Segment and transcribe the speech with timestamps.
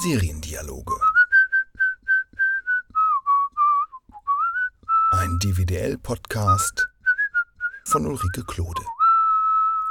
[0.00, 0.94] Seriendialoge.
[5.10, 6.88] Ein DVDL-Podcast
[7.84, 8.82] von Ulrike Klode.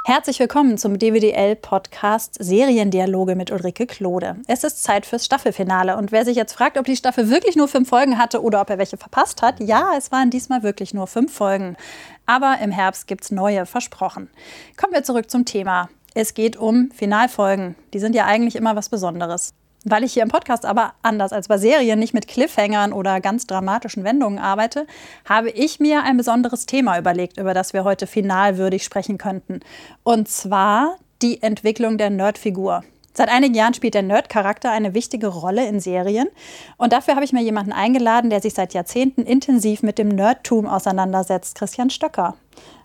[0.06, 4.36] Herzlich willkommen zum DWDL-Podcast Seriendialoge mit Ulrike Klode.
[4.46, 5.98] Es ist Zeit fürs Staffelfinale.
[5.98, 8.70] Und wer sich jetzt fragt, ob die Staffel wirklich nur fünf Folgen hatte oder ob
[8.70, 11.76] er welche verpasst hat, ja, es waren diesmal wirklich nur fünf Folgen.
[12.24, 14.30] Aber im Herbst gibt es neue, versprochen.
[14.78, 15.90] Kommen wir zurück zum Thema.
[16.14, 17.74] Es geht um Finalfolgen.
[17.92, 19.52] Die sind ja eigentlich immer was Besonderes.
[19.84, 23.46] Weil ich hier im Podcast aber anders als bei Serien nicht mit Cliffhangern oder ganz
[23.46, 24.86] dramatischen Wendungen arbeite,
[25.24, 29.60] habe ich mir ein besonderes Thema überlegt, über das wir heute finalwürdig sprechen könnten.
[30.02, 32.82] Und zwar die Entwicklung der Nerdfigur.
[33.18, 36.28] Seit einigen Jahren spielt der Nerd-Charakter eine wichtige Rolle in Serien.
[36.76, 40.66] Und dafür habe ich mir jemanden eingeladen, der sich seit Jahrzehnten intensiv mit dem Nerdtum
[40.66, 42.36] auseinandersetzt, Christian Stöcker.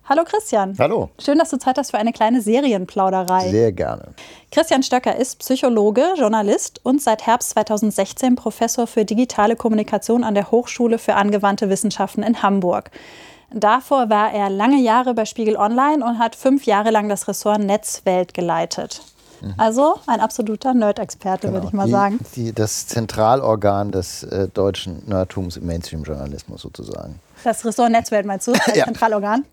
[0.10, 0.76] Hallo Christian.
[0.80, 1.12] Hallo.
[1.24, 3.52] Schön, dass du Zeit hast für eine kleine Serienplauderei.
[3.52, 4.16] Sehr gerne.
[4.50, 10.50] Christian Stöcker ist Psychologe, Journalist und seit Herbst 2016 Professor für digitale Kommunikation an der
[10.50, 12.90] Hochschule für angewandte Wissenschaften in Hamburg.
[13.52, 17.60] Davor war er lange Jahre bei Spiegel Online und hat fünf Jahre lang das Ressort
[17.60, 19.13] Netzwelt geleitet.
[19.44, 19.54] Mhm.
[19.58, 21.54] Also ein absoluter Nerd-Experte, genau.
[21.54, 22.20] würde ich mal die, sagen.
[22.36, 27.20] Die, das Zentralorgan des äh, deutschen Nerdtums im Mainstream-Journalismus sozusagen.
[27.44, 28.54] Das Ressort Netzwelt meinst du?
[28.66, 28.86] Das ja.
[28.86, 29.46] Zentralorgan?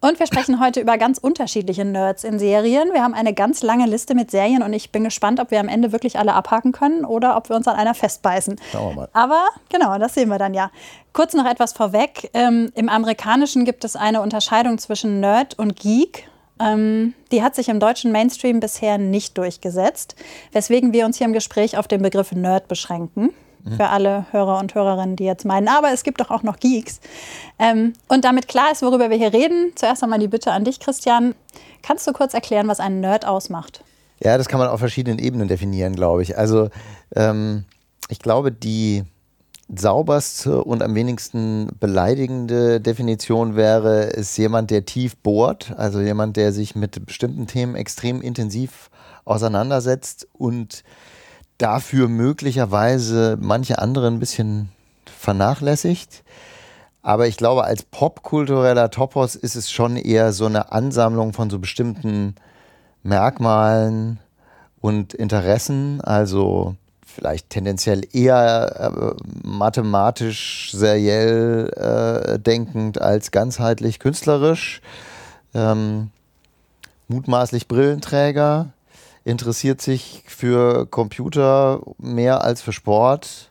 [0.00, 2.92] Und wir sprechen heute über ganz unterschiedliche Nerds in Serien.
[2.92, 5.66] Wir haben eine ganz lange Liste mit Serien und ich bin gespannt, ob wir am
[5.66, 8.60] Ende wirklich alle abhaken können oder ob wir uns an einer festbeißen.
[8.70, 9.08] Schauen wir mal.
[9.12, 10.70] Aber genau, das sehen wir dann ja.
[11.12, 12.30] Kurz noch etwas vorweg.
[12.32, 16.28] Ähm, Im Amerikanischen gibt es eine Unterscheidung zwischen Nerd und Geek.
[16.60, 20.16] Ähm, die hat sich im deutschen Mainstream bisher nicht durchgesetzt,
[20.52, 23.30] weswegen wir uns hier im Gespräch auf den Begriff Nerd beschränken
[23.76, 27.00] für alle Hörer und Hörerinnen, die jetzt meinen, aber es gibt doch auch noch Geeks.
[27.58, 30.80] Ähm, und damit klar ist, worüber wir hier reden, zuerst einmal die Bitte an dich,
[30.80, 31.34] Christian.
[31.82, 33.84] Kannst du kurz erklären, was einen Nerd ausmacht?
[34.22, 36.36] Ja, das kann man auf verschiedenen Ebenen definieren, glaube ich.
[36.36, 36.70] Also
[37.14, 37.64] ähm,
[38.08, 39.04] ich glaube, die
[39.74, 46.52] sauberste und am wenigsten beleidigende Definition wäre, ist jemand, der tief bohrt, also jemand, der
[46.52, 48.90] sich mit bestimmten Themen extrem intensiv
[49.24, 50.84] auseinandersetzt und
[51.58, 54.70] dafür möglicherweise manche andere ein bisschen
[55.04, 56.24] vernachlässigt.
[57.02, 61.58] Aber ich glaube, als popkultureller Topos ist es schon eher so eine Ansammlung von so
[61.58, 62.34] bestimmten
[63.02, 64.18] Merkmalen
[64.80, 66.00] und Interessen.
[66.00, 66.76] Also
[67.18, 74.80] vielleicht tendenziell eher äh, mathematisch, seriell äh, denkend als ganzheitlich künstlerisch.
[75.52, 76.10] Ähm,
[77.08, 78.72] mutmaßlich Brillenträger
[79.24, 83.50] interessiert sich für Computer mehr als für Sport.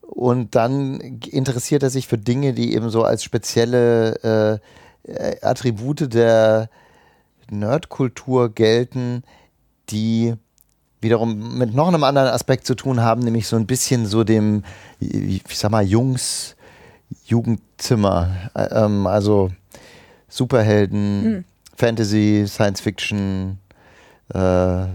[0.00, 4.60] Und dann interessiert er sich für Dinge, die eben so als spezielle
[5.08, 6.70] äh, Attribute der
[7.50, 9.24] Nerdkultur gelten,
[9.90, 10.34] die
[11.00, 14.64] wiederum mit noch einem anderen Aspekt zu tun haben, nämlich so ein bisschen so dem,
[15.00, 16.56] ich sag mal, Jungs
[17.24, 18.50] Jugendzimmer.
[18.54, 19.50] Ähm, also
[20.28, 21.44] Superhelden, hm.
[21.76, 23.58] Fantasy, Science Fiction,
[24.34, 24.86] äh,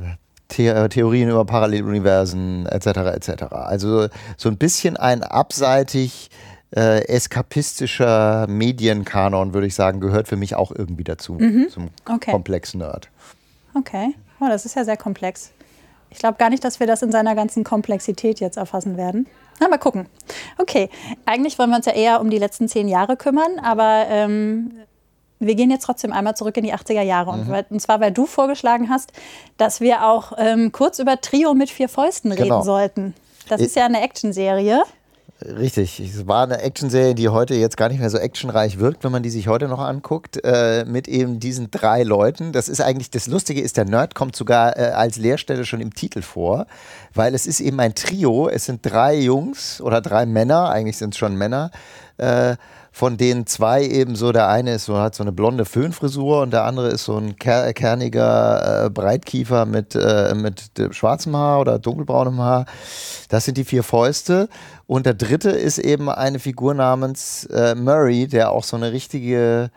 [0.51, 2.87] The äh, Theorien über Paralleluniversen etc.
[3.15, 3.43] etc.
[3.51, 6.29] Also so ein bisschen ein abseitig
[6.75, 11.69] äh, eskapistischer Medienkanon, würde ich sagen, gehört für mich auch irgendwie dazu, mhm.
[11.69, 12.31] zum okay.
[12.31, 13.09] Komplex Nerd.
[13.73, 15.51] Okay, oh, das ist ja sehr komplex.
[16.11, 19.27] Ich glaube gar nicht, dass wir das in seiner ganzen Komplexität jetzt erfassen werden.
[19.59, 20.07] Na, mal gucken.
[20.57, 20.89] Okay,
[21.25, 24.71] eigentlich wollen wir uns ja eher um die letzten zehn Jahre kümmern, aber ähm,
[25.39, 27.37] wir gehen jetzt trotzdem einmal zurück in die 80er Jahre.
[27.37, 27.51] Mhm.
[27.51, 29.11] Und, und, zwar, weil du vorgeschlagen hast,
[29.57, 32.61] dass wir auch ähm, kurz über Trio mit vier Fäusten reden genau.
[32.61, 33.13] sollten.
[33.49, 34.83] Das ist ja eine Actionserie.
[35.43, 39.11] Richtig, es war eine Actionserie, die heute jetzt gar nicht mehr so actionreich wirkt, wenn
[39.11, 42.51] man die sich heute noch anguckt, äh, mit eben diesen drei Leuten.
[42.51, 45.95] Das ist eigentlich, das Lustige ist, der Nerd kommt sogar äh, als Leerstelle schon im
[45.95, 46.67] Titel vor,
[47.15, 51.15] weil es ist eben ein Trio, es sind drei Jungs oder drei Männer, eigentlich sind
[51.15, 51.71] es schon Männer,
[52.17, 52.55] äh,
[52.91, 56.51] von denen zwei eben so, der eine ist so, hat so eine blonde Föhnfrisur und
[56.51, 61.79] der andere ist so ein ker kerniger äh, Breitkiefer mit, äh, mit schwarzem Haar oder
[61.79, 62.65] dunkelbraunem Haar.
[63.29, 64.49] Das sind die vier Fäuste.
[64.87, 69.71] Und der dritte ist eben eine Figur namens äh, Murray, der auch so eine richtige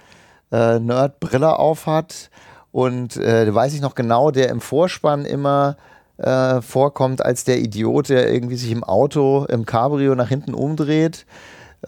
[0.50, 2.30] äh, Nerd-Brille aufhat.
[2.72, 5.76] Und äh, weiß ich noch genau, der im Vorspann immer
[6.16, 11.26] äh, vorkommt als der Idiot, der irgendwie sich im Auto, im Cabrio nach hinten umdreht.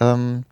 [0.01, 0.45] Ähm,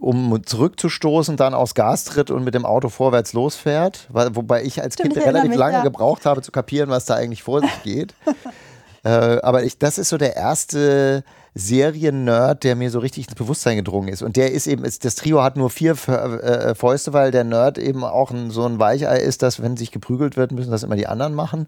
[0.00, 4.08] um zurückzustoßen, dann aufs Gas tritt und mit dem Auto vorwärts losfährt.
[4.10, 5.82] Wobei ich als Kind relativ mich, lange ja.
[5.82, 8.14] gebraucht habe, zu kapieren, was da eigentlich vor sich geht.
[9.04, 11.22] äh, aber ich, das ist so der erste
[11.54, 14.22] Serien-Nerd, der mir so richtig ins Bewusstsein gedrungen ist.
[14.22, 18.04] Und der ist eben, das Trio hat nur vier äh, Fäuste, weil der Nerd eben
[18.04, 21.08] auch ein, so ein Weichei ist, dass wenn sich geprügelt wird, müssen das immer die
[21.08, 21.66] anderen machen.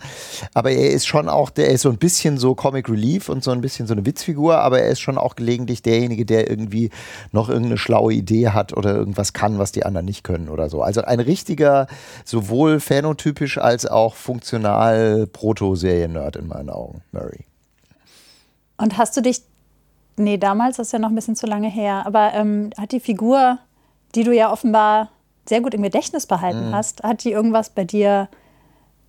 [0.55, 3.51] Aber er ist schon auch, der ist so ein bisschen so Comic Relief und so
[3.51, 6.91] ein bisschen so eine Witzfigur, aber er ist schon auch gelegentlich derjenige, der irgendwie
[7.33, 10.83] noch irgendeine schlaue Idee hat oder irgendwas kann, was die anderen nicht können oder so.
[10.83, 11.89] Also ein richtiger,
[12.25, 17.47] sowohl phänotypisch als auch funktional Proto-Serien-Nerd in meinen Augen, Murray.
[18.77, 19.43] Und hast du dich
[20.17, 22.07] Nee, damals das ist ja noch ein bisschen zu lange her.
[22.07, 23.59] Aber ähm, hat die Figur,
[24.15, 25.11] die du ja offenbar
[25.49, 26.75] sehr gut im Gedächtnis behalten mhm.
[26.75, 28.29] hast, hat die irgendwas bei dir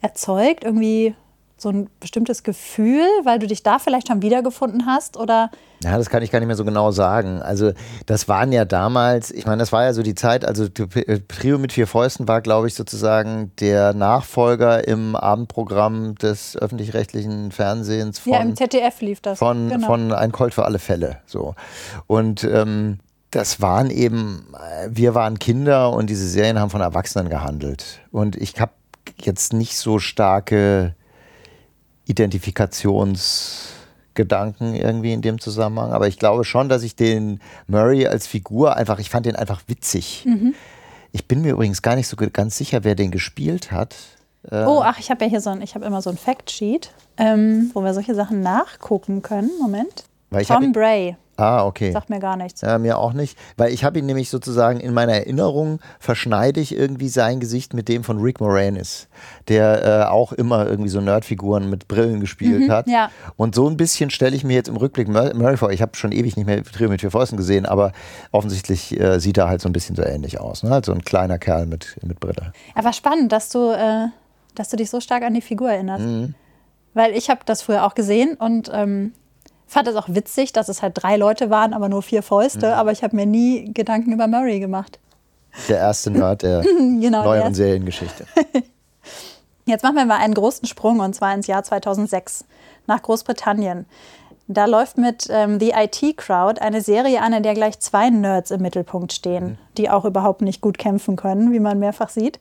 [0.01, 0.63] erzeugt?
[0.63, 1.15] Irgendwie
[1.63, 5.17] so ein bestimmtes Gefühl, weil du dich da vielleicht schon wiedergefunden hast?
[5.17, 5.49] Oder?
[5.83, 7.41] Ja, das kann ich gar nicht mehr so genau sagen.
[7.41, 7.71] Also,
[8.05, 11.57] das waren ja damals, ich meine, das war ja so die Zeit, also äh, Trio
[11.57, 18.19] mit vier Fäusten war, glaube ich, sozusagen der Nachfolger im Abendprogramm des öffentlich-rechtlichen Fernsehens.
[18.19, 19.39] Von, ja, im ZDF lief das.
[19.39, 19.87] Von, genau.
[19.87, 21.17] von Ein Colt für alle Fälle.
[21.25, 21.55] So.
[22.07, 22.99] Und ähm,
[23.31, 28.01] das waren eben, äh, wir waren Kinder und diese Serien haben von Erwachsenen gehandelt.
[28.11, 28.73] Und ich habe
[29.19, 30.95] jetzt nicht so starke
[32.05, 35.93] Identifikationsgedanken irgendwie in dem Zusammenhang.
[35.93, 39.63] Aber ich glaube schon, dass ich den Murray als Figur einfach, ich fand den einfach
[39.67, 40.23] witzig.
[40.25, 40.53] Mhm.
[41.11, 43.95] Ich bin mir übrigens gar nicht so ganz sicher, wer den gespielt hat.
[44.49, 46.91] Äh, oh, ach, ich habe ja hier so ein, ich habe immer so ein Factsheet,
[47.17, 49.51] ähm, wo wir solche Sachen nachgucken können.
[49.61, 50.05] Moment.
[50.41, 51.15] Tom Bray.
[51.35, 51.91] Ah, okay.
[51.91, 52.61] Sagt mir gar nichts.
[52.61, 53.37] Ja, mir auch nicht.
[53.57, 57.89] Weil ich habe ihn nämlich sozusagen in meiner Erinnerung verschneide ich irgendwie sein Gesicht mit
[57.89, 59.07] dem von Rick Moranis,
[59.47, 62.87] der äh, auch immer irgendwie so Nerdfiguren mit Brillen gespielt mhm, hat.
[62.87, 63.09] Ja.
[63.35, 65.71] Und so ein bisschen stelle ich mir jetzt im Rückblick Murray vor.
[65.71, 67.93] Ich habe schon ewig nicht mehr Trio mit vier Fäusten gesehen, aber
[68.31, 70.61] offensichtlich äh, sieht er halt so ein bisschen so ähnlich aus.
[70.61, 70.69] Ne?
[70.69, 72.53] Halt so ein kleiner Kerl mit, mit Brille.
[72.75, 74.09] Aber spannend, dass du, äh,
[74.53, 76.05] dass du dich so stark an die Figur erinnerst.
[76.05, 76.35] Mhm.
[76.93, 79.13] Weil ich habe das früher auch gesehen und ähm,
[79.67, 82.67] fand es auch witzig, dass es halt drei Leute waren, aber nur vier Fäuste.
[82.67, 82.73] Mhm.
[82.73, 84.99] Aber ich habe mir nie Gedanken über Murray gemacht.
[85.67, 88.25] Der erste Nerd der genau, neueren der Seriengeschichte.
[89.65, 92.45] Jetzt machen wir mal einen großen Sprung und zwar ins Jahr 2006
[92.85, 93.85] nach Großbritannien.
[94.47, 98.51] Da läuft mit ähm, The IT Crowd eine Serie an, in der gleich zwei Nerds
[98.51, 99.57] im Mittelpunkt stehen, mhm.
[99.77, 102.39] die auch überhaupt nicht gut kämpfen können, wie man mehrfach sieht.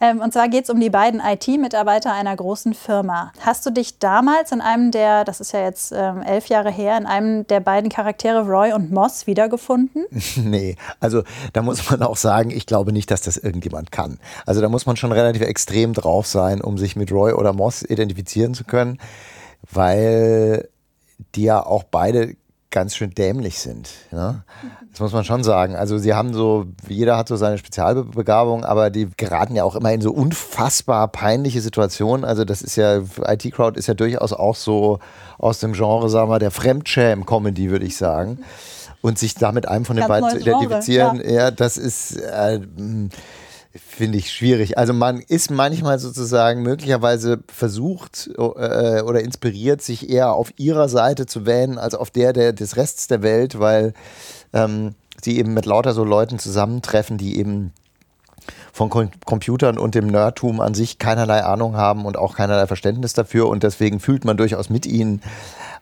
[0.00, 3.32] Ähm, und zwar geht es um die beiden IT-Mitarbeiter einer großen Firma.
[3.40, 6.96] Hast du dich damals in einem der, das ist ja jetzt ähm, elf Jahre her,
[6.96, 10.06] in einem der beiden Charaktere Roy und Moss wiedergefunden?
[10.36, 11.22] nee, also
[11.52, 14.18] da muss man auch sagen, ich glaube nicht, dass das irgendjemand kann.
[14.46, 17.82] Also da muss man schon relativ extrem drauf sein, um sich mit Roy oder Moss
[17.82, 18.98] identifizieren zu können,
[19.70, 20.68] weil
[21.34, 22.36] die ja auch beide
[22.72, 23.90] ganz schön dämlich sind.
[24.10, 24.42] Ne?
[24.90, 25.76] Das muss man schon sagen.
[25.76, 29.92] Also sie haben so, jeder hat so seine Spezialbegabung, aber die geraten ja auch immer
[29.92, 32.24] in so unfassbar peinliche Situationen.
[32.24, 34.98] Also das ist ja, IT-Crowd ist ja durchaus auch so
[35.38, 38.38] aus dem Genre, sagen wir, der Fremdschäm-Comedy, würde ich sagen.
[39.02, 41.30] Und sich da mit einem von den beiden zu identifizieren, ja.
[41.30, 41.50] ja.
[41.50, 42.16] das ist...
[42.16, 42.60] Äh,
[43.74, 44.76] finde ich schwierig.
[44.76, 48.40] Also man ist manchmal sozusagen möglicherweise versucht äh,
[49.02, 53.06] oder inspiriert, sich eher auf ihrer Seite zu wählen, als auf der, der des Rests
[53.06, 53.94] der Welt, weil
[54.52, 57.72] ähm, sie eben mit lauter so Leuten zusammentreffen, die eben
[58.72, 63.12] von Com Computern und dem Nerdtum an sich keinerlei Ahnung haben und auch keinerlei Verständnis
[63.12, 65.22] dafür und deswegen fühlt man durchaus mit ihnen.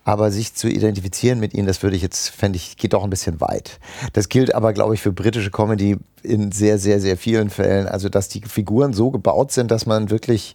[0.05, 3.11] Aber sich zu identifizieren mit ihnen, das würde ich jetzt, fände ich, geht doch ein
[3.11, 3.79] bisschen weit.
[4.12, 7.87] Das gilt aber, glaube ich, für britische Comedy in sehr, sehr, sehr vielen Fällen.
[7.87, 10.55] Also, dass die Figuren so gebaut sind, dass man wirklich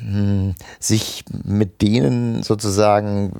[0.00, 3.32] hm, sich mit denen sozusagen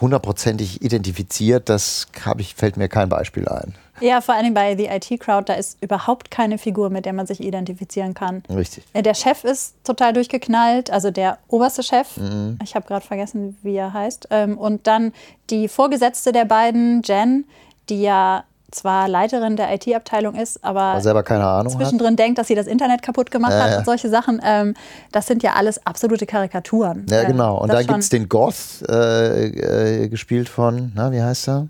[0.00, 2.06] hundertprozentig identifiziert, das
[2.38, 3.74] ich, fällt mir kein Beispiel ein.
[4.00, 7.26] Ja, vor allem bei The IT Crowd, da ist überhaupt keine Figur, mit der man
[7.26, 8.42] sich identifizieren kann.
[8.48, 8.84] Richtig.
[8.92, 12.16] Äh, der Chef ist total durchgeknallt, also der oberste Chef.
[12.16, 12.58] Mhm.
[12.62, 14.28] Ich habe gerade vergessen, wie er heißt.
[14.30, 15.12] Ähm, und dann
[15.50, 17.44] die Vorgesetzte der beiden, Jen,
[17.88, 22.18] die ja zwar Leiterin der IT-Abteilung ist, aber, aber, selber keine Ahnung zwischendrin hat.
[22.18, 24.40] denkt, dass sie das Internet kaputt gemacht ja, hat und solche Sachen.
[24.44, 24.74] Ähm,
[25.10, 27.06] das sind ja alles absolute Karikaturen.
[27.08, 27.58] Ja, genau.
[27.58, 31.68] Und da gibt es den Goth, äh, äh, gespielt von, na, wie heißt er?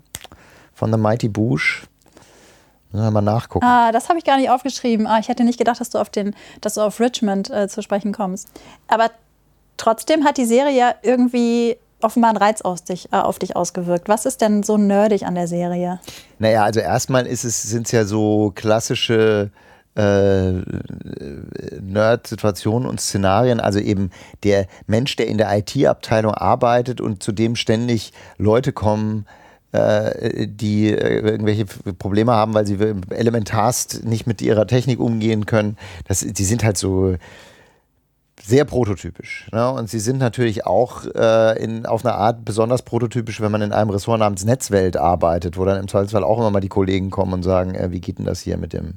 [0.73, 1.85] Von The Mighty Boosh.
[2.91, 3.65] Müssen mal nachgucken.
[3.65, 5.05] Ah, das habe ich gar nicht aufgeschrieben.
[5.05, 7.81] Ah, ich hätte nicht gedacht, dass du auf, den, dass du auf Richmond äh, zu
[7.81, 8.47] sprechen kommst.
[8.87, 9.11] Aber
[9.77, 14.09] trotzdem hat die Serie ja irgendwie offenbar einen Reiz dich, äh, auf dich ausgewirkt.
[14.09, 15.99] Was ist denn so nerdig an der Serie?
[16.39, 19.51] Naja, also erstmal sind es ja so klassische
[19.95, 20.53] äh,
[21.81, 24.11] Nerd-Situationen und Szenarien, also eben
[24.43, 29.25] der Mensch, der in der IT-Abteilung arbeitet und zu dem ständig Leute kommen,
[29.71, 32.77] die äh, irgendwelche Probleme haben, weil sie
[33.09, 35.77] elementarst nicht mit ihrer Technik umgehen können.
[36.07, 37.15] Das, die sind halt so
[38.43, 39.47] sehr prototypisch.
[39.51, 39.69] Ne?
[39.71, 43.71] Und sie sind natürlich auch äh, in, auf eine Art besonders prototypisch, wenn man in
[43.71, 47.33] einem Ressort namens Netzwelt arbeitet, wo dann im Zweifelsfall auch immer mal die Kollegen kommen
[47.33, 48.95] und sagen, äh, wie geht denn das hier mit dem,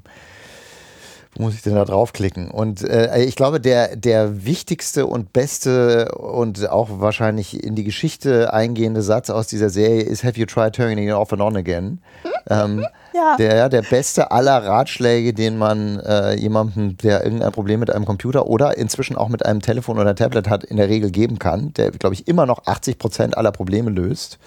[1.35, 2.51] wo muss ich denn da draufklicken?
[2.51, 8.53] Und äh, ich glaube, der, der wichtigste und beste und auch wahrscheinlich in die Geschichte
[8.53, 12.01] eingehende Satz aus dieser Serie ist Have you tried turning it off and on again?
[12.51, 12.85] ähm,
[13.15, 13.37] Ja.
[13.37, 18.47] der, der beste aller Ratschläge, den man äh, jemandem, der irgendein Problem mit einem Computer
[18.47, 21.93] oder inzwischen auch mit einem Telefon oder Tablet hat, in der Regel geben kann, der,
[21.93, 24.39] glaube ich, immer noch 80 Prozent aller Probleme löst.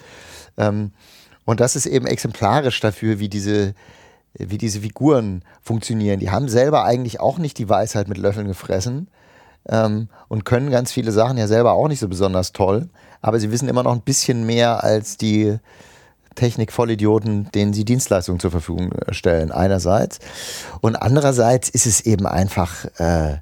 [0.56, 0.92] Ähm,
[1.44, 3.74] und das ist eben exemplarisch dafür, wie diese,
[4.38, 6.20] wie diese Figuren funktionieren.
[6.20, 9.08] Die haben selber eigentlich auch nicht die Weisheit mit Löffeln gefressen
[9.68, 12.88] ähm, und können ganz viele Sachen ja selber auch nicht so besonders toll,
[13.22, 15.58] aber sie wissen immer noch ein bisschen mehr als die
[16.34, 20.18] Technik-Vollidioten, denen sie Dienstleistungen zur Verfügung stellen, einerseits.
[20.80, 23.38] Und andererseits ist es eben einfach äh,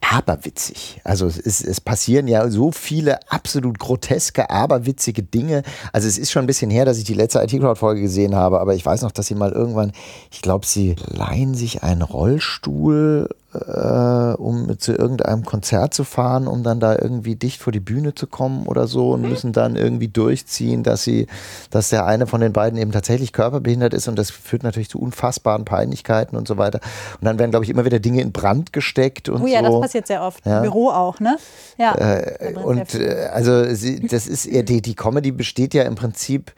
[0.00, 1.00] aberwitzig.
[1.04, 5.62] Also es, es passieren ja so viele absolut groteske, aberwitzige Dinge.
[5.92, 8.74] Also es ist schon ein bisschen her, dass ich die letzte IT-Crowd-Folge gesehen habe, aber
[8.74, 9.92] ich weiß noch, dass sie mal irgendwann,
[10.30, 16.62] ich glaube, sie leihen sich einen Rollstuhl äh, um zu irgendeinem Konzert zu fahren, um
[16.62, 20.08] dann da irgendwie dicht vor die Bühne zu kommen oder so und müssen dann irgendwie
[20.08, 21.26] durchziehen, dass sie,
[21.70, 25.00] dass der eine von den beiden eben tatsächlich körperbehindert ist und das führt natürlich zu
[25.00, 26.80] unfassbaren Peinlichkeiten und so weiter.
[27.20, 29.72] Und dann werden, glaube ich, immer wieder Dinge in Brand gesteckt und Oh ja, so.
[29.72, 30.46] das passiert sehr oft.
[30.46, 30.58] Ja.
[30.58, 31.36] Im Büro auch, ne?
[31.76, 31.96] Ja.
[31.96, 36.52] Sehr Und äh, also sie, das ist eher die, die Comedy besteht ja im Prinzip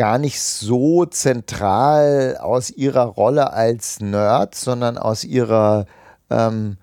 [0.00, 5.84] gar nicht so zentral aus ihrer Rolle als Nerd, sondern aus ihrer
[6.30, 6.78] ähm,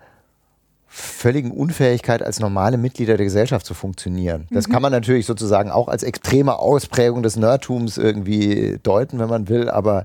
[0.85, 4.45] völligen Unfähigkeit als normale Mitglieder der Gesellschaft zu funktionieren.
[4.51, 9.49] Das kann man natürlich sozusagen auch als extreme Ausprägung des Nerdtums irgendwie deuten, wenn man
[9.49, 10.03] will, aber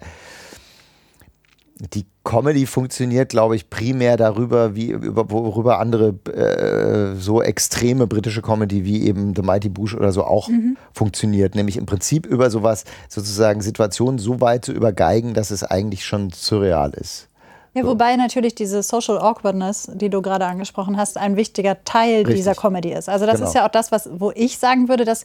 [1.92, 8.42] die Comedy funktioniert, glaube ich, primär darüber, wie über, worüber andere äh, so extreme britische
[8.42, 10.48] Comedy wie eben The Mighty Boosh oder so auch
[10.92, 11.54] funktioniert.
[11.56, 16.30] Nämlich im Prinzip über sowas, sozusagen Situationen so weit zu übergeigen, dass es eigentlich schon
[16.30, 17.28] surreal ist.
[17.74, 22.36] Ja, wobei natürlich diese Social Awkwardness, die du gerade angesprochen hast, ein wichtiger Teil Richtig.
[22.36, 23.08] dieser Comedy ist.
[23.08, 23.48] Also das Genau.
[23.48, 25.24] ist ja auch das, was, wo ich sagen würde, dass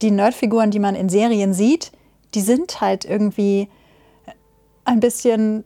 [0.00, 1.90] die Nerdfiguren, die man in Serien sieht,
[2.34, 3.68] die sind halt irgendwie
[4.84, 5.64] ein bisschen,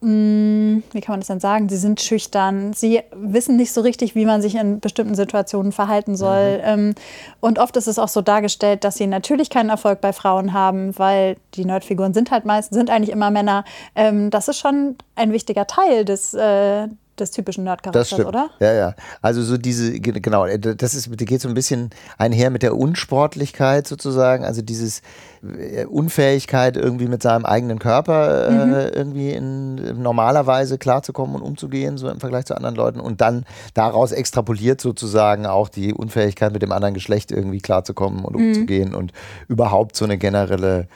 [0.00, 1.68] wie kann man das denn sagen?
[1.68, 6.16] Sie sind schüchtern, sie wissen nicht so richtig, wie man sich in bestimmten Situationen verhalten
[6.16, 6.60] soll.
[6.62, 6.94] Ähm,
[7.40, 10.96] und oft ist es auch so dargestellt, dass sie natürlich keinen Erfolg bei Frauen haben,
[10.98, 13.64] weil die Nerdfiguren sind halt meist, sind eigentlich immer Männer.
[13.96, 16.86] Ähm, das ist schon ein wichtiger Teil des, äh,
[17.20, 18.50] des typischen Nerdcharakters, oder?
[18.60, 18.94] Ja, ja.
[19.22, 22.76] Also so diese, ge- genau, äh, das ist, geht so ein bisschen einher mit der
[22.76, 25.02] Unsportlichkeit sozusagen, also dieses
[25.42, 32.08] äh, Unfähigkeit irgendwie mit seinem eigenen Körper äh, irgendwie in normalerweise klarzukommen und umzugehen, so
[32.08, 33.44] im Vergleich zu anderen Leuten und dann
[33.74, 39.12] daraus extrapoliert sozusagen auch die Unfähigkeit mit dem anderen Geschlecht irgendwie klarzukommen und umzugehen und
[39.48, 40.86] überhaupt so eine generelle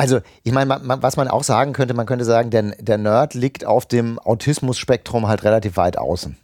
[0.00, 3.66] also, ich meine, was man auch sagen könnte, man könnte sagen, der, der Nerd liegt
[3.66, 6.38] auf dem Autismus-Spektrum halt relativ weit außen.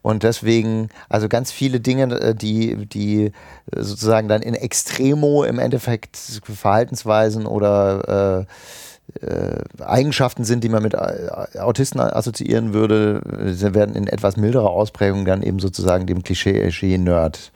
[0.00, 3.30] Und deswegen, also ganz viele Dinge, äh, die, die äh,
[3.76, 8.52] sozusagen dann in Extremo im Endeffekt Verhaltensweisen oder äh,
[9.80, 15.24] Eigenschaften sind, die man mit äh, Autisten assoziieren würde, äh, werden in etwas milderer Ausprägung
[15.24, 17.52] dann eben sozusagen dem Klischee-Nerd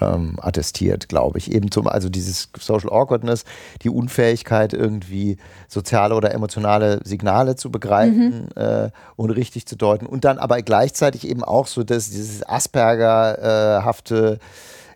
[0.00, 1.52] ähm, attestiert, glaube ich.
[1.52, 3.44] Eben zum, also dieses Social Awkwardness,
[3.82, 10.06] die Unfähigkeit, irgendwie soziale oder emotionale Signale zu begreifen äh, und richtig zu deuten.
[10.06, 14.38] Und dann aber gleichzeitig eben auch so, dass dieses Asperger-hafte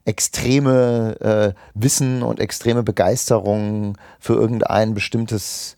[0.05, 5.77] extreme äh, Wissen und extreme Begeisterung für irgendein bestimmtes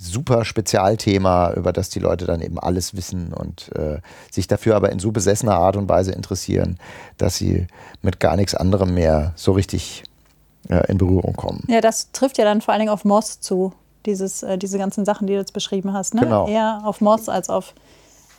[0.00, 3.98] super Spezialthema, über das die Leute dann eben alles wissen und äh,
[4.30, 6.78] sich dafür aber in so besessener Art und Weise interessieren,
[7.18, 7.66] dass sie
[8.00, 10.04] mit gar nichts anderem mehr so richtig
[10.68, 11.64] äh, in Berührung kommen.
[11.68, 13.74] Ja, das trifft ja dann vor allen Dingen auf Moss zu,
[14.06, 16.14] dieses, äh, diese ganzen Sachen, die du jetzt beschrieben hast.
[16.14, 16.22] Ne?
[16.22, 16.48] Genau.
[16.48, 17.74] Eher auf Moss als auf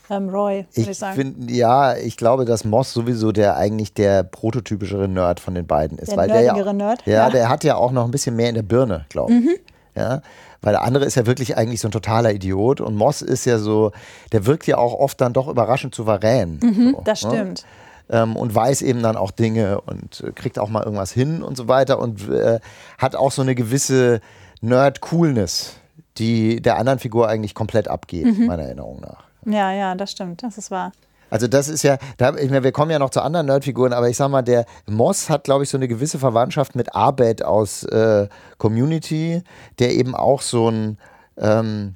[0.10, 1.16] ähm, Roy, würde ich, Ich sagen.
[1.16, 6.00] finde, ja, ich glaube, dass Moss sowieso der eigentlich der prototypischere Nerd von den beiden
[6.00, 6.10] ist.
[6.10, 7.30] Der weil der ja, Nerd, Ja, ja.
[7.30, 9.62] der hat ja auch noch ein bisschen mehr in der Birne, glaube ich.
[9.96, 10.22] Ja,
[10.62, 13.58] weil der andere ist ja wirklich eigentlich so ein totaler Idiot und Moss ist ja
[13.58, 13.92] so,
[14.32, 16.60] der wirkt ja auch oft dann doch überraschend souverän.
[16.62, 17.30] so, Mhm, das ne?
[17.32, 17.66] stimmt.
[18.10, 21.58] ähm, und weiß eben dann auch Dinge und äh, kriegt auch mal irgendwas hin und
[21.58, 22.60] so weiter und äh,
[22.98, 24.22] hat auch so eine gewisse
[24.62, 25.76] Nerd-Coolness,
[26.18, 28.46] die der anderen Figur eigentlich komplett abgeht, Mhm.
[28.48, 29.24] meiner Erinnerung nach.
[29.46, 30.44] Ja, ja, das stimmt.
[30.44, 30.92] Das ist wahr.
[31.32, 34.10] Also das ist ja, da, ich meine, wir kommen ja noch zu anderen Nerdfiguren, aber
[34.10, 37.84] ich sag mal, der Moss hat, glaube ich, so eine gewisse Verwandtschaft mit Abed aus
[37.86, 38.28] äh,
[38.60, 39.42] Community,
[39.80, 40.98] der eben auch so ein
[41.38, 41.96] ähm,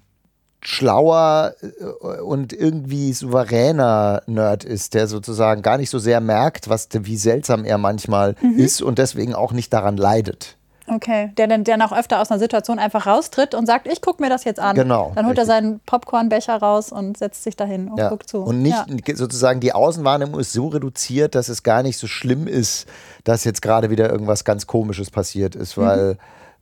[0.61, 6.87] schlauer äh, und irgendwie souveräner Nerd ist, der sozusagen gar nicht so sehr merkt, was,
[6.91, 8.57] wie seltsam er manchmal Mhm.
[8.57, 10.57] ist und deswegen auch nicht daran leidet.
[10.87, 14.21] Okay, der dann der auch öfter aus einer Situation einfach raustritt und sagt, ich gucke
[14.21, 14.75] mir das jetzt an.
[14.75, 15.47] Genau, Dann holt er richtig.
[15.47, 18.09] seinen Popcornbecher raus und setzt sich dahin und Ja.
[18.09, 18.43] guckt zu.
[18.43, 18.77] Und nicht
[19.07, 19.15] Ja.
[19.15, 22.87] sozusagen die Außenwahrnehmung ist so reduziert, dass es gar nicht so schlimm ist,
[23.23, 26.17] dass jetzt gerade wieder irgendwas ganz Komisches passiert ist, weil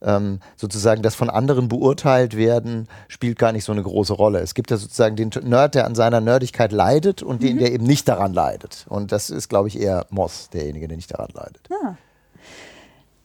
[0.06, 4.40] ähm, sozusagen das von anderen beurteilt werden, spielt gar nicht so eine große Rolle.
[4.40, 7.86] Es gibt ja sozusagen den Nerd, der an seiner Nerdigkeit leidet und den, der eben
[7.86, 8.86] nicht daran leidet.
[8.90, 11.70] Und das ist, glaube ich, eher Moss, derjenige, der nicht daran leidet.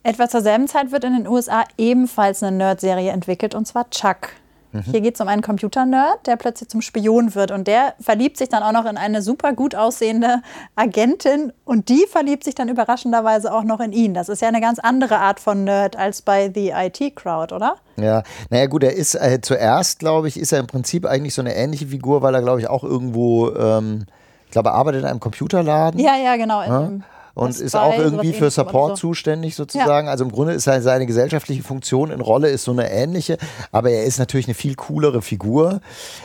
[0.09, 4.31] Etwa zur selben Zeit wird in den USA ebenfalls eine Nerd-Serie entwickelt, und zwar Chuck.
[4.73, 4.83] Mhm.
[4.91, 7.51] Hier geht es um einen Computer-Nerd, der plötzlich zum Spion wird.
[7.51, 10.41] Und der verliebt sich dann auch noch in eine super gut aussehende
[10.77, 11.53] Agentin.
[11.67, 14.15] Und die verliebt sich dann überraschenderweise auch noch in ihn.
[14.15, 17.77] Das ist ja eine ganz andere Art von Nerd als bei The IT-Crowd, oder?
[17.97, 21.43] Ja, naja gut, er ist äh, zuerst, glaube ich, ist er im Prinzip eigentlich so
[21.43, 24.07] eine ähnliche Figur, weil er, glaube ich, auch irgendwo, ähm,
[24.47, 26.01] ich glaube, er arbeitet in einem Computerladen.
[26.01, 26.63] Ja, ja, genau.
[26.63, 27.05] dem
[27.39, 29.09] Und Best ist Buy, auch irgendwie für Support so.
[29.09, 30.09] zuständig sozusagen.
[30.09, 33.39] Also im Grunde ist seine, seine gesellschaftliche Funktion in Rolle ist so eine ähnliche,
[33.71, 35.81] aber er ist natürlich eine viel coolere Figur.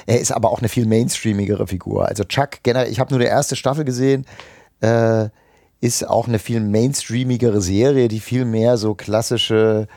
[0.08, 2.08] Er ist aber auch eine viel mainstreamigere Figur.
[2.08, 4.26] Also Chuck, generell, ich habe nur die erste Staffel gesehen,
[4.82, 5.30] äh,
[5.82, 9.88] ist auch eine viel mainstreamigere Serie, die viel mehr so klassische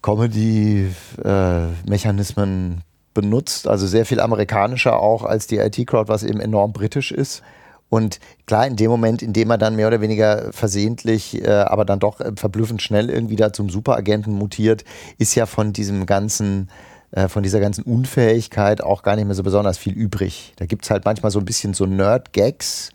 [0.00, 2.80] Comedy-Mechanismen
[3.12, 7.42] benutzt, also sehr viel amerikanischer auch als die IT-Crowd, was eben enorm britisch ist.
[7.88, 11.84] Und klar, in dem Moment, in dem er dann mehr oder weniger versehentlich, äh, aber
[11.84, 14.84] dann doch äh, verblüffend schnell irgendwie da zum Superagenten mutiert,
[15.18, 16.68] ist ja von diesem ganzen,
[17.12, 20.52] äh, von dieser ganzen Unfähigkeit auch gar nicht mehr so besonders viel übrig.
[20.56, 22.90] Da gibt es halt manchmal so ein bisschen so Nerd-Gags.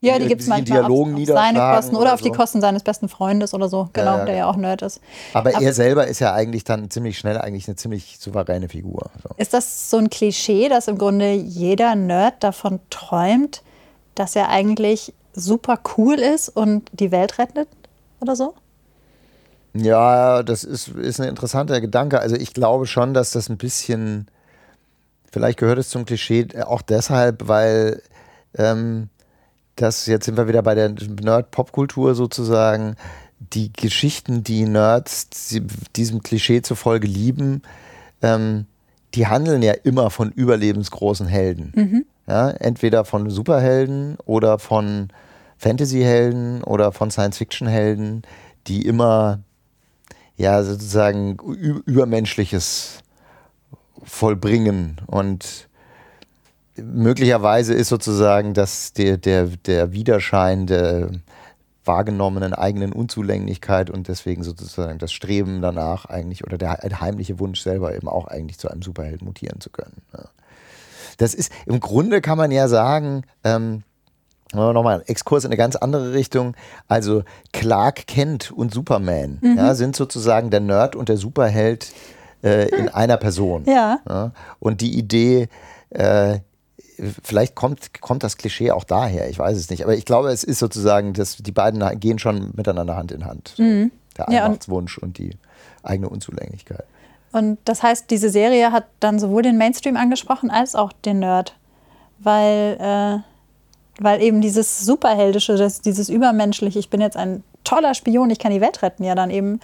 [0.00, 2.28] Ja, die die gibt es manchmal auf, Dialogen auf seine Kosten oder oder auf die
[2.28, 2.34] so.
[2.34, 4.52] Kosten seines besten Freundes oder so, genau, ja, der ja genau.
[4.52, 5.00] auch Nerd ist.
[5.32, 9.10] Aber, Aber- er selber ist ja eigentlich dann ziemlich schnell eigentlich eine ziemlich souveräne Figur.
[9.20, 9.30] So.
[9.36, 13.62] Ist das so ein Klischee, dass im Grunde jeder Nerd davon träumt,
[14.18, 17.68] dass er eigentlich super cool ist und die Welt rettet
[18.20, 18.54] oder so?
[19.74, 22.20] Ja, das ist, ist ein interessanter Gedanke.
[22.20, 24.26] Also ich glaube schon, dass das ein bisschen,
[25.30, 28.02] vielleicht gehört es zum Klischee äh, auch deshalb, weil
[28.56, 29.08] ähm,
[29.76, 32.96] das, jetzt sind wir wieder bei der Nerd-Popkultur sozusagen,
[33.38, 35.28] die Geschichten, die Nerds
[35.94, 37.62] diesem Klischee zufolge lieben,
[38.20, 38.66] ähm,
[39.14, 41.72] die handeln ja immer von überlebensgroßen Helden.
[42.28, 45.08] Ja, entweder von Superhelden oder von
[45.56, 48.22] Fantasyhelden oder von Science-Fiction-Helden,
[48.66, 49.40] die immer
[50.36, 51.36] ja sozusagen
[51.86, 52.98] Übermenschliches
[54.04, 55.68] vollbringen und
[56.76, 61.10] möglicherweise ist sozusagen das der, der, der Widerschein der
[61.84, 67.96] wahrgenommenen eigenen Unzulänglichkeit und deswegen sozusagen das Streben danach eigentlich oder der heimliche Wunsch selber
[67.96, 70.02] eben auch eigentlich zu einem Superhelden mutieren zu können.
[70.12, 70.26] Ja.
[71.18, 73.82] Das ist im Grunde kann man ja sagen, ähm,
[74.54, 76.56] nochmal ein Exkurs in eine ganz andere Richtung.
[76.88, 81.92] Also Clark Kent und Superman ja, sind sozusagen der Nerd und der Superheld
[82.42, 83.64] äh, in einer Person.
[83.66, 83.98] Ja.
[84.08, 85.48] Ja, und die Idee,
[85.90, 86.38] äh,
[87.22, 89.84] vielleicht kommt, kommt das Klischee auch daher, ich weiß es nicht.
[89.84, 93.54] Aber ich glaube, es ist sozusagen, dass die beiden gehen schon miteinander Hand in Hand.
[93.56, 93.62] So.
[93.62, 93.90] Der Mhm.
[94.18, 95.36] Ja, und- Allmachtswunsch und die
[95.82, 96.84] eigene Unzulänglichkeit.
[97.32, 101.54] Und das heißt, diese Serie hat dann sowohl den Mainstream angesprochen als auch den Nerd.
[102.18, 108.30] Weil, äh, weil eben dieses Superheldische, das, dieses Übermenschliche, ich bin jetzt ein toller Spion,
[108.30, 109.60] ich kann die Welt retten, ja dann eben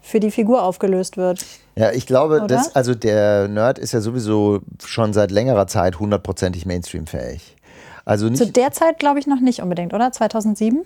[0.00, 1.44] für die Figur aufgelöst wird.
[1.76, 6.64] Ja, ich glaube, dass, also der Nerd ist ja sowieso schon seit längerer Zeit hundertprozentig
[6.64, 7.56] Mainstream-fähig.
[8.04, 10.10] Also Zu nicht, der Zeit glaube ich noch nicht unbedingt, oder?
[10.10, 10.84] 2007?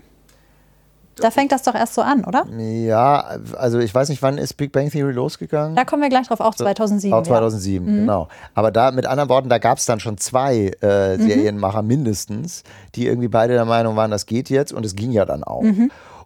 [1.16, 2.44] Da fängt das doch erst so an, oder?
[2.58, 5.76] ja, also ich weiß nicht, wann ist Big Bang Theory losgegangen?
[5.76, 7.12] Da kommen wir gleich drauf, auch 2007.
[7.12, 8.28] Auch 2007, genau.
[8.54, 12.62] Aber da, mit anderen Worten, da gab es dann schon zwei äh, Serienmacher mindestens,
[12.94, 15.64] die irgendwie beide der Meinung waren, das geht jetzt und es ging ja dann auch.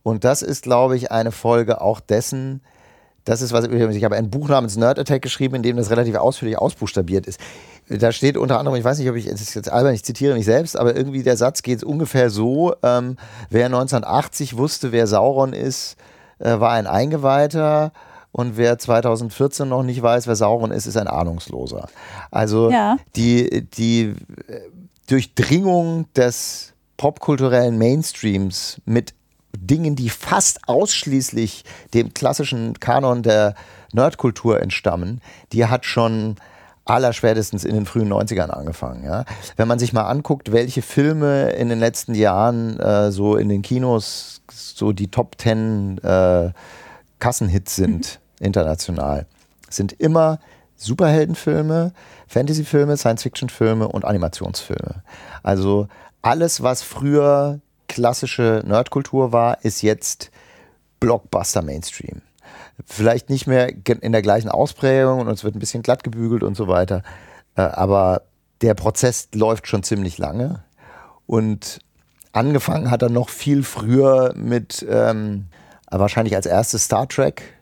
[0.03, 2.62] Und das ist, glaube ich, eine Folge auch dessen,
[3.29, 6.14] das ist was, ich habe ein Buch namens Nerd Attack geschrieben, in dem das relativ
[6.17, 7.38] ausführlich ausbuchstabiert ist.
[7.91, 10.35] Da steht unter anderem, ich weiß nicht, ob ich, es ist jetzt albern, ich zitiere
[10.35, 13.17] mich selbst, aber irgendwie der Satz geht ungefähr so, ähm,
[13.51, 15.97] wer 1980 wusste, wer Sauron ist,
[16.38, 17.93] äh, war ein Eingeweihter
[18.33, 21.87] und wer 2014 noch nicht weiß, wer Sauron ist, ist ein Ahnungsloser.
[22.31, 22.97] Also Ja.
[23.14, 24.14] die, die
[24.47, 24.61] äh,
[25.07, 29.12] Durchdringung des popkulturellen Mainstreams mit
[29.57, 33.55] Dingen, die fast ausschließlich dem klassischen Kanon der
[33.93, 35.21] Nerdkultur entstammen,
[35.53, 36.37] die hat schon
[36.85, 39.05] allerspätestens in den frühen 90ern angefangen.
[39.05, 39.25] Ja?
[39.57, 43.63] Wenn man sich mal anguckt, welche Filme in den letzten Jahren äh, so in den
[43.63, 46.51] Kinos so die Top 10 äh,
[47.19, 49.27] Kassenhits sind, international,
[49.69, 50.39] sind immer
[50.77, 51.93] Superheldenfilme,
[52.29, 55.03] Fantasyfilme, Science-Fiction-Filme und Animationsfilme.
[55.43, 55.89] Also
[56.23, 60.31] alles, was früher klassische Nerdkultur war, ist jetzt
[61.01, 62.22] Blockbuster Mainstream.
[62.85, 66.57] Vielleicht nicht mehr in der gleichen Ausprägung und es wird ein bisschen glatt gebügelt und
[66.57, 67.03] so weiter.
[67.57, 68.22] Äh, aber
[68.61, 70.62] der Prozess läuft schon ziemlich lange.
[71.27, 71.81] Und
[72.33, 75.46] angefangen hat er noch viel früher mit ähm,
[75.90, 77.58] wahrscheinlich als erstes Star Trek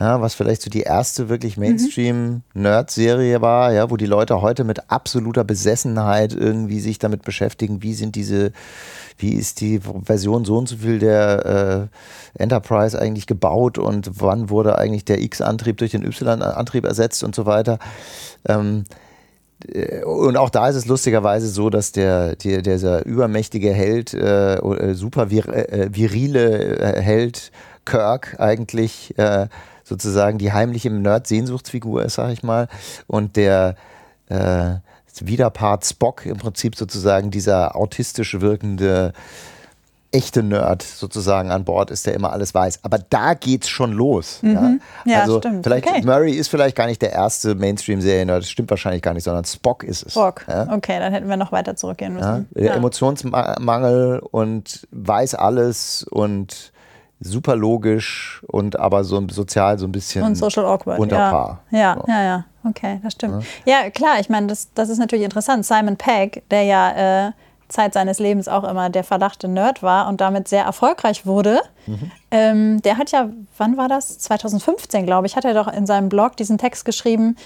[0.00, 1.64] ja, was vielleicht so die erste wirklich mhm.
[1.64, 7.94] Mainstream-Nerd-Serie war, ja, wo die Leute heute mit absoluter Besessenheit irgendwie sich damit beschäftigen, wie
[7.94, 8.52] sind diese,
[9.16, 11.90] wie ist die Version so und so viel der
[12.36, 17.34] äh, Enterprise eigentlich gebaut und wann wurde eigentlich der X-Antrieb durch den Y-Antrieb ersetzt und
[17.34, 17.80] so weiter.
[18.46, 18.84] Ähm,
[19.66, 24.58] äh, und auch da ist es lustigerweise so, dass der, der dieser übermächtige Held, äh,
[24.58, 27.50] äh super vir, äh, virile äh, Held
[27.84, 29.48] Kirk eigentlich äh,
[29.88, 32.68] sozusagen die heimliche Nerd-Sehnsuchtsfigur ist, sag ich mal.
[33.06, 33.74] Und der
[34.28, 34.76] äh,
[35.20, 39.12] Widerpart Spock im Prinzip sozusagen dieser autistisch wirkende
[40.10, 42.80] echte Nerd sozusagen an Bord ist, der immer alles weiß.
[42.82, 44.42] Aber da geht's schon los.
[44.42, 44.80] Mhm.
[45.04, 45.12] Ja?
[45.12, 45.64] ja, also stimmt.
[45.64, 46.02] vielleicht okay.
[46.02, 49.84] Murray ist vielleicht gar nicht der erste Mainstream-Serien-Nerd, das stimmt wahrscheinlich gar nicht, sondern Spock
[49.84, 50.12] ist es.
[50.12, 50.72] Spock, ja?
[50.72, 52.48] okay, dann hätten wir noch weiter zurückgehen müssen.
[52.54, 52.62] Ja?
[52.62, 56.72] Der Emotionsmangel und weiß alles und
[57.20, 61.30] super logisch und aber so sozial so ein bisschen und social awkward unter ja.
[61.30, 61.60] Paar.
[61.70, 62.12] Ja, so.
[62.12, 63.44] ja, ja, okay, das stimmt.
[63.64, 65.66] Ja, ja klar, ich meine, das, das ist natürlich interessant.
[65.66, 67.32] Simon Pegg, der ja äh,
[67.68, 72.10] Zeit seines Lebens auch immer der verdachte Nerd war und damit sehr erfolgreich wurde, mhm.
[72.30, 74.18] ähm, der hat ja, wann war das?
[74.20, 77.36] 2015, glaube ich, hat er doch in seinem Blog diesen Text geschrieben,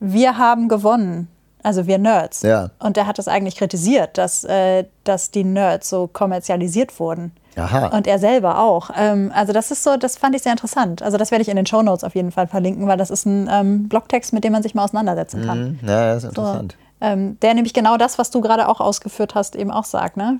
[0.00, 1.28] wir haben gewonnen.
[1.62, 2.42] Also wir Nerds.
[2.42, 2.70] Ja.
[2.78, 7.32] Und der hat das eigentlich kritisiert, dass, äh, dass die Nerds so kommerzialisiert wurden.
[7.58, 7.88] Aha.
[7.88, 8.90] Und er selber auch.
[8.96, 11.02] Ähm, also das ist so, das fand ich sehr interessant.
[11.02, 13.26] Also das werde ich in den Show Notes auf jeden Fall verlinken, weil das ist
[13.26, 15.78] ein ähm, Blogtext, mit dem man sich mal auseinandersetzen kann.
[15.82, 15.88] Mhm.
[15.88, 16.76] Ja, das ist interessant.
[16.78, 20.16] So, ähm, der nämlich genau das, was du gerade auch ausgeführt hast, eben auch sagt.
[20.16, 20.38] Ne?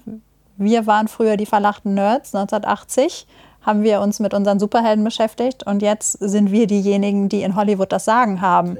[0.56, 3.26] Wir waren früher die verlachten Nerds 1980
[3.62, 7.92] haben wir uns mit unseren Superhelden beschäftigt und jetzt sind wir diejenigen, die in Hollywood
[7.92, 8.78] das Sagen haben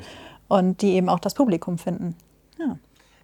[0.48, 2.16] und die eben auch das Publikum finden.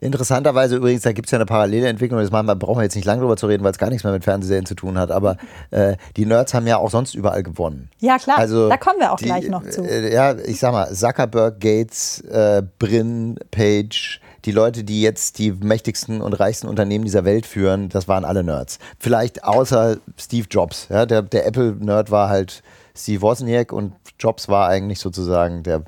[0.05, 2.95] Interessanterweise übrigens, da gibt es ja eine parallele Entwicklung, das machen wir, brauchen wir jetzt
[2.95, 5.11] nicht lange drüber zu reden, weil es gar nichts mehr mit Fernsehserien zu tun hat,
[5.11, 5.39] aber
[5.71, 7.89] äh, die Nerds haben ja auch sonst überall gewonnen.
[8.01, 9.83] Ja, klar, also da kommen wir auch die, gleich noch zu.
[9.83, 15.53] Äh, ja, ich sag mal, Zuckerberg, Gates, äh, Brin, Page, die Leute, die jetzt die
[15.53, 18.79] mächtigsten und reichsten Unternehmen dieser Welt führen, das waren alle Nerds.
[18.99, 20.89] Vielleicht außer Steve Jobs.
[20.91, 22.63] Ja, der, der Apple-Nerd war halt
[22.95, 25.83] Steve Wozniak und Jobs war eigentlich sozusagen der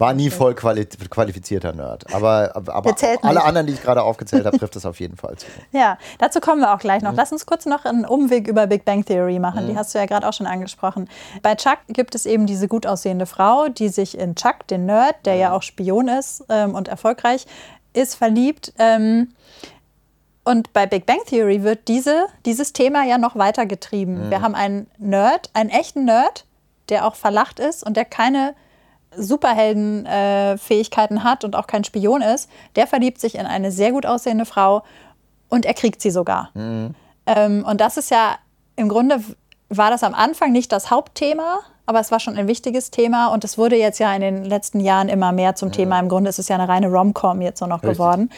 [0.00, 2.12] war nie voll quali qualifizierter Nerd.
[2.14, 3.44] Aber, aber alle nicht.
[3.44, 5.46] anderen, die ich gerade aufgezählt habe, trifft das auf jeden Fall zu.
[5.72, 7.12] Ja, dazu kommen wir auch gleich noch.
[7.12, 7.16] Mhm.
[7.16, 9.64] Lass uns kurz noch einen Umweg über Big Bang Theory machen.
[9.64, 9.70] Mhm.
[9.70, 11.08] Die hast du ja gerade auch schon angesprochen.
[11.42, 15.16] Bei Chuck gibt es eben diese gut aussehende Frau, die sich in Chuck, den Nerd,
[15.24, 17.46] der ja auch Spion ist ähm, und erfolgreich
[17.94, 18.72] ist, verliebt.
[18.78, 19.28] Ähm,
[20.44, 24.26] und bei Big Bang Theory wird diese, dieses Thema ja noch weitergetrieben.
[24.26, 24.30] Mhm.
[24.30, 26.44] Wir haben einen Nerd, einen echten Nerd,
[26.90, 28.54] der auch verlacht ist und der keine
[29.16, 34.06] Superheldenfähigkeiten äh, hat und auch kein Spion ist, der verliebt sich in eine sehr gut
[34.06, 34.82] aussehende Frau
[35.48, 36.50] und er kriegt sie sogar.
[36.54, 36.94] Mhm.
[37.26, 38.36] Ähm, und das ist ja
[38.76, 39.20] im Grunde
[39.68, 43.44] war das am Anfang nicht das Hauptthema, aber es war schon ein wichtiges Thema und
[43.44, 45.72] es wurde jetzt ja in den letzten Jahren immer mehr zum mhm.
[45.72, 46.00] Thema.
[46.00, 47.98] Im Grunde ist es ja eine reine Rom-Com jetzt so noch Richtig.
[47.98, 48.30] geworden.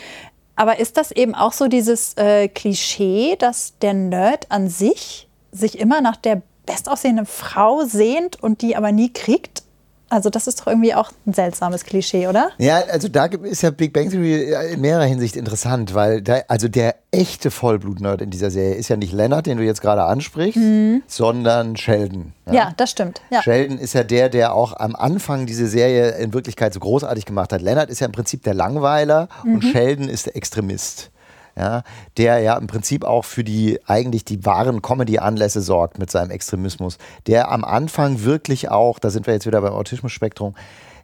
[0.57, 5.79] Aber ist das eben auch so dieses äh, Klischee, dass der Nerd an sich sich
[5.79, 9.63] immer nach der bestaussehenden Frau sehnt und die aber nie kriegt?
[10.09, 12.51] Also das ist doch irgendwie auch ein seltsames Klischee, oder?
[12.59, 16.69] Ja, also da ist ja Big Bang Theory in mehrerer Hinsicht interessant, weil da, also
[16.69, 20.59] der echte Vollblut-Nerd in dieser Serie ist ja nicht Leonard, den du jetzt gerade ansprichst,
[20.59, 21.03] mhm.
[21.09, 22.33] sondern Sheldon.
[22.47, 23.21] Ja, ja das stimmt.
[23.31, 23.43] Ja.
[23.43, 27.53] Sheldon ist ja der, der auch am Anfang diese Serie in Wirklichkeit so großartig gemacht
[27.53, 27.61] hat.
[27.61, 29.55] Leonard ist ja im Prinzip der Langweiler mhm.
[29.55, 31.11] und Sheldon ist der Extremist
[31.57, 31.83] ja,
[32.19, 36.99] der ja im Prinzip auch für die eigentlich die wahren Comedy-Anlässe sorgt mit seinem Extremismus,
[37.27, 40.55] der am Anfang wirklich auch, da sind wir jetzt wieder beim Autismus-Spektrum,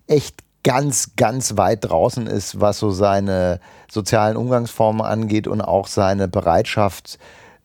[0.06, 3.60] echt ganz, ganz weit draußen ist, was so seine
[3.90, 7.18] sozialen Umgangsformen angeht und auch seine Bereitschaft,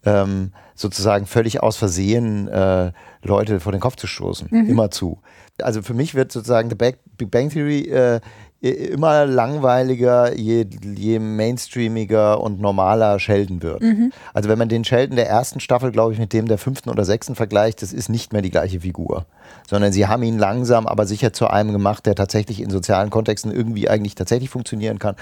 [0.06, 4.47] ähm, sozusagen völlig aus Versehen äh, Leute vor den Kopf zu stoßen.
[4.50, 4.69] Mhm.
[4.69, 5.19] Immer zu.
[5.62, 8.21] Also für mich wird sozusagen The Big Bang Theory äh,
[8.60, 13.82] immer langweiliger, je, je mainstreamiger und normaler Sheldon wird.
[13.82, 14.12] Mhm.
[14.34, 17.06] Also wenn man den Sheldon der ersten Staffel, glaube ich, mit dem der fünften oder
[17.06, 19.26] sechsten vergleicht, das ist nicht mehr die gleiche Figur.
[19.67, 23.52] sondern sie haben ihn langsam, aber sicher zu einem gemacht, der tatsächlich in sozialen Kontexten
[23.52, 25.15] irgendwie eigentlich tatsächlich funktionieren kann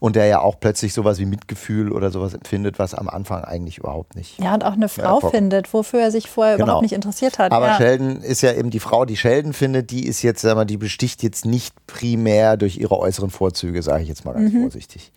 [0.00, 3.78] und der ja auch plötzlich sowas wie Mitgefühl oder sowas empfindet, was am Anfang eigentlich
[3.78, 4.38] überhaupt nicht.
[4.40, 6.66] Ja, und auch eine Frau ja, findet, wofür er sich vorher genau.
[6.66, 7.52] überhaupt nicht interessiert hat.
[7.52, 7.76] Aber ja.
[7.76, 10.76] Sheldon ist ja eben die Frau, die Sheldon findet, die ist jetzt, sag mal, die
[10.76, 14.62] besticht jetzt nicht primär durch ihre äußeren Vorzüge, sage ich jetzt mal ganz mhm.
[14.62, 15.12] vorsichtig.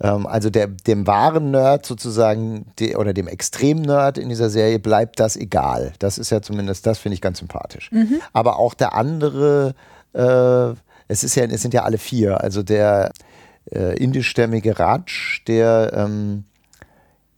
[0.00, 5.20] Ähm, also der, dem wahren Nerd sozusagen die, oder dem Extrem-Nerd in dieser Serie bleibt
[5.20, 5.92] das egal.
[5.98, 7.90] Das ist ja zumindest, das finde ich ganz sympathisch.
[7.90, 8.20] Mhm.
[8.32, 9.74] Aber auch der andere,
[10.12, 10.74] äh,
[11.08, 13.12] es, ist ja, es sind ja alle vier, also der
[13.72, 16.44] äh, indischstämmige Raj, der ähm,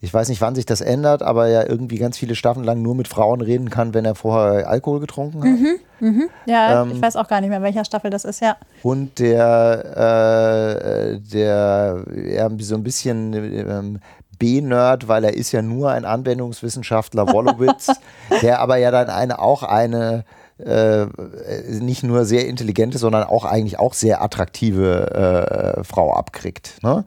[0.02, 2.94] ich weiß nicht, wann sich das ändert, aber er irgendwie ganz viele Staffeln lang nur
[2.94, 5.48] mit Frauen reden kann, wenn er vorher Alkohol getrunken hat.
[5.48, 6.30] Mhm, mhm.
[6.46, 8.56] Ja, ähm, ich weiß auch gar nicht mehr, welcher Staffel das ist, ja.
[8.82, 14.00] Und der, äh, der ja, so ein bisschen ähm,
[14.38, 17.92] B-Nerd, weil er ist ja nur ein Anwendungswissenschaftler, Wolowitz,
[18.42, 20.24] der aber ja dann eine, auch eine
[20.58, 21.06] äh,
[21.68, 26.82] nicht nur sehr intelligente, sondern auch eigentlich auch sehr attraktive äh, Frau abkriegt.
[26.82, 27.04] Ne?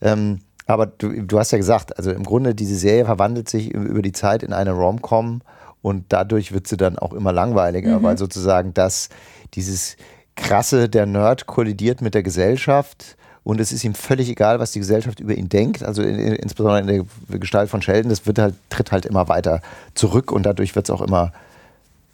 [0.00, 4.02] Ähm, aber du, du hast ja gesagt, also im Grunde diese Serie verwandelt sich über
[4.02, 5.42] die Zeit in eine Rom-Com
[5.82, 8.02] und dadurch wird sie dann auch immer langweiliger, mhm.
[8.04, 9.08] weil sozusagen das,
[9.54, 9.96] dieses
[10.36, 14.78] krasse, der Nerd kollidiert mit der Gesellschaft und es ist ihm völlig egal, was die
[14.78, 16.86] Gesellschaft über ihn denkt, also in, insbesondere in
[17.28, 19.60] der Gestalt von Sheldon, das wird halt, tritt halt immer weiter
[19.94, 21.32] zurück und dadurch wird es auch immer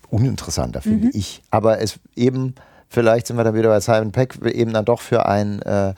[0.09, 1.13] uninteressanter, finde mhm.
[1.13, 1.43] ich.
[1.51, 2.55] Aber es eben,
[2.89, 5.93] vielleicht sind wir dann wieder bei Simon Peck, eben dann doch für ein äh,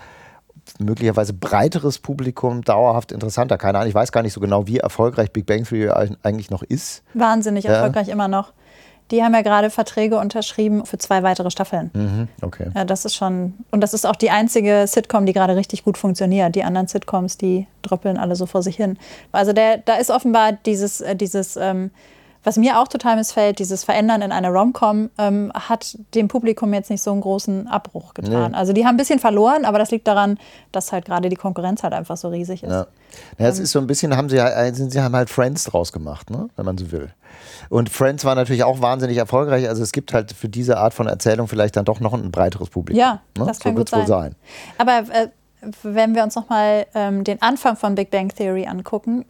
[0.78, 3.59] möglicherweise breiteres Publikum dauerhaft interessanter.
[3.59, 5.90] Keine Ahnung, ich weiß gar nicht so genau, wie erfolgreich Big Bang Theory
[6.22, 7.02] eigentlich noch ist.
[7.14, 7.72] Wahnsinnig ja.
[7.72, 8.52] erfolgreich immer noch.
[9.11, 11.90] Die haben ja gerade Verträge unterschrieben für zwei weitere Staffeln.
[11.94, 12.70] Mhm, okay.
[12.74, 13.54] Ja, das ist schon.
[13.72, 16.54] Und das ist auch die einzige Sitcom, die gerade richtig gut funktioniert.
[16.54, 18.98] Die anderen Sitcoms, die dröppeln alle so vor sich hin.
[19.33, 21.90] Also der, da ist offenbar dieses, äh, dieses ähm,
[22.42, 26.90] was mir auch total missfällt, dieses Verändern in einer Romcom ähm, hat dem Publikum jetzt
[26.90, 28.53] nicht so einen großen Abbruch getan.
[28.53, 28.57] Nee.
[28.57, 30.38] Also die haben ein bisschen verloren, aber das liegt daran,
[30.72, 32.70] dass halt gerade die Konkurrenz halt einfach so riesig ist.
[32.70, 32.87] Ja.
[33.38, 35.92] Ja, es ähm, ist so ein bisschen, haben sie, äh, sie haben halt Friends draus
[35.92, 36.48] gemacht, ne?
[36.57, 37.11] wenn man so will.
[37.68, 39.68] Und Friends war natürlich auch wahnsinnig erfolgreich.
[39.68, 42.70] Also es gibt halt für diese Art von Erzählung vielleicht dann doch noch ein breiteres
[42.70, 42.98] Publikum.
[43.00, 43.46] Ja, ne?
[43.46, 44.07] das kann so gut sein.
[44.07, 44.37] sein.
[44.79, 45.29] Aber äh,
[45.83, 49.24] wenn wir uns nochmal ähm, den Anfang von Big Bang Theory angucken,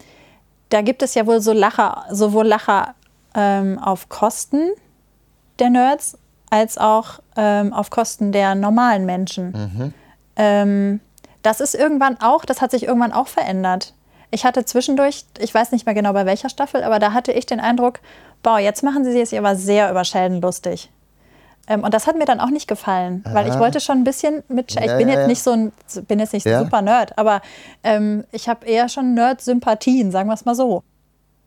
[0.69, 2.95] da gibt es ja wohl so Lacher, sowohl Lacher
[3.35, 4.71] ähm, auf Kosten
[5.59, 6.17] der Nerds
[6.49, 9.51] als auch ähm, auf Kosten der normalen Menschen.
[9.51, 9.93] Mhm.
[10.35, 10.99] Ähm,
[11.43, 13.93] das ist irgendwann auch, das hat sich irgendwann auch verändert.
[14.31, 17.45] Ich hatte zwischendurch, ich weiß nicht mehr genau bei welcher Staffel, aber da hatte ich
[17.45, 17.99] den Eindruck,
[18.43, 20.89] boah, jetzt machen sie sich aber sehr über Sheldon lustig.
[21.67, 23.33] Ähm, und das hat mir dann auch nicht gefallen, Aha.
[23.33, 24.73] weil ich wollte schon ein bisschen mit.
[24.73, 25.71] Ja, ich bin ja, jetzt nicht so ein,
[26.07, 26.59] bin jetzt nicht ja.
[26.59, 27.41] super Nerd, aber
[27.83, 30.83] ähm, ich habe eher schon Nerd-Sympathien, sagen wir es mal so.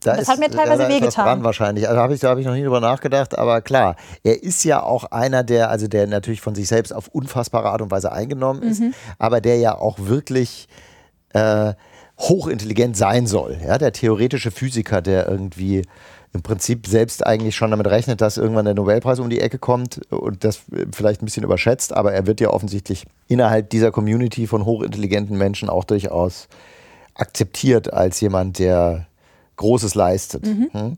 [0.05, 1.25] Da das ist, hat mir teilweise wehgetan.
[1.25, 1.89] Dran wahrscheinlich.
[1.89, 3.39] Also habe ich, da habe ich noch nie drüber nachgedacht.
[3.39, 7.09] Aber klar, er ist ja auch einer, der, also der natürlich von sich selbst auf
[7.09, 8.95] unfassbare Art und Weise eingenommen ist, mhm.
[9.19, 10.69] aber der ja auch wirklich
[11.31, 11.73] äh,
[12.19, 13.59] hochintelligent sein soll.
[13.65, 15.83] Ja, der theoretische Physiker, der irgendwie
[16.35, 20.01] im Prinzip selbst eigentlich schon damit rechnet, dass irgendwann der Nobelpreis um die Ecke kommt
[20.11, 20.63] und das
[20.93, 25.71] vielleicht ein bisschen überschätzt, aber er wird ja offensichtlich innerhalb dieser Community von hochintelligenten Menschen
[25.71, 26.49] auch durchaus
[27.15, 29.07] akzeptiert als jemand, der
[29.57, 30.47] Großes leistet.
[30.47, 30.69] Mhm.
[30.73, 30.97] Hm?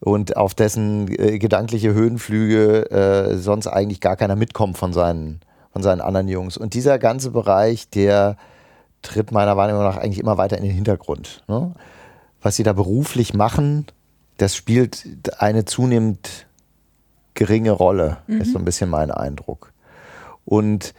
[0.00, 5.40] Und auf dessen äh, gedankliche Höhenflüge äh, sonst eigentlich gar keiner mitkommt von seinen,
[5.72, 6.56] von seinen anderen Jungs.
[6.56, 8.36] Und dieser ganze Bereich, der
[9.02, 11.44] tritt meiner Wahrnehmung nach eigentlich immer weiter in den Hintergrund.
[11.48, 11.72] Ne?
[12.42, 13.86] Was sie da beruflich machen,
[14.36, 15.06] das spielt
[15.38, 16.46] eine zunehmend
[17.34, 18.40] geringe Rolle, mhm.
[18.40, 19.72] ist so ein bisschen mein Eindruck.
[20.44, 20.94] Und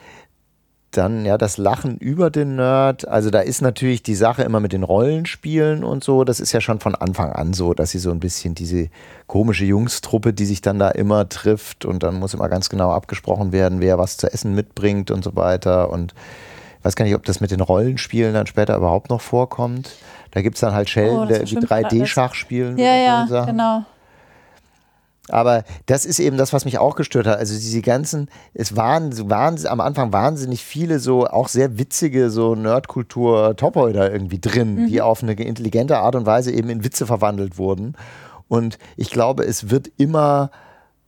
[0.98, 3.08] dann ja das Lachen über den Nerd.
[3.08, 6.24] Also da ist natürlich die Sache immer mit den Rollenspielen und so.
[6.24, 8.90] Das ist ja schon von Anfang an so, dass sie so ein bisschen diese
[9.28, 13.52] komische Jungstruppe, die sich dann da immer trifft und dann muss immer ganz genau abgesprochen
[13.52, 15.92] werden, wer was zu essen mitbringt und so weiter.
[15.92, 16.14] Und
[16.80, 19.92] ich weiß gar nicht, ob das mit den Rollenspielen dann später überhaupt noch vorkommt.
[20.32, 22.78] Da gibt es dann halt Sheldon, oh, die 3D-Schach spielen.
[22.78, 23.86] Ja, ja, genau.
[25.30, 27.38] Aber das ist eben das, was mich auch gestört hat.
[27.38, 32.56] Also diese ganzen, es waren, waren am Anfang wahnsinnig viele so auch sehr witzige so
[32.56, 34.88] Nerdkultur-Topoi irgendwie drin, mhm.
[34.88, 37.96] die auf eine intelligente Art und Weise eben in Witze verwandelt wurden.
[38.48, 40.52] Und ich glaube, es wird immer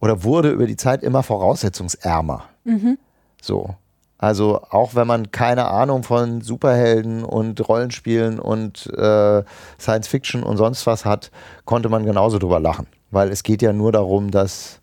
[0.02, 2.44] oder wurde über die Zeit immer voraussetzungsärmer.
[2.64, 2.98] Mhm.
[3.42, 3.76] So.
[4.18, 9.44] Also auch wenn man keine Ahnung von Superhelden und Rollenspielen und äh,
[9.80, 11.32] Science Fiction und sonst was hat,
[11.64, 14.80] konnte man genauso drüber lachen weil es geht ja nur darum, dass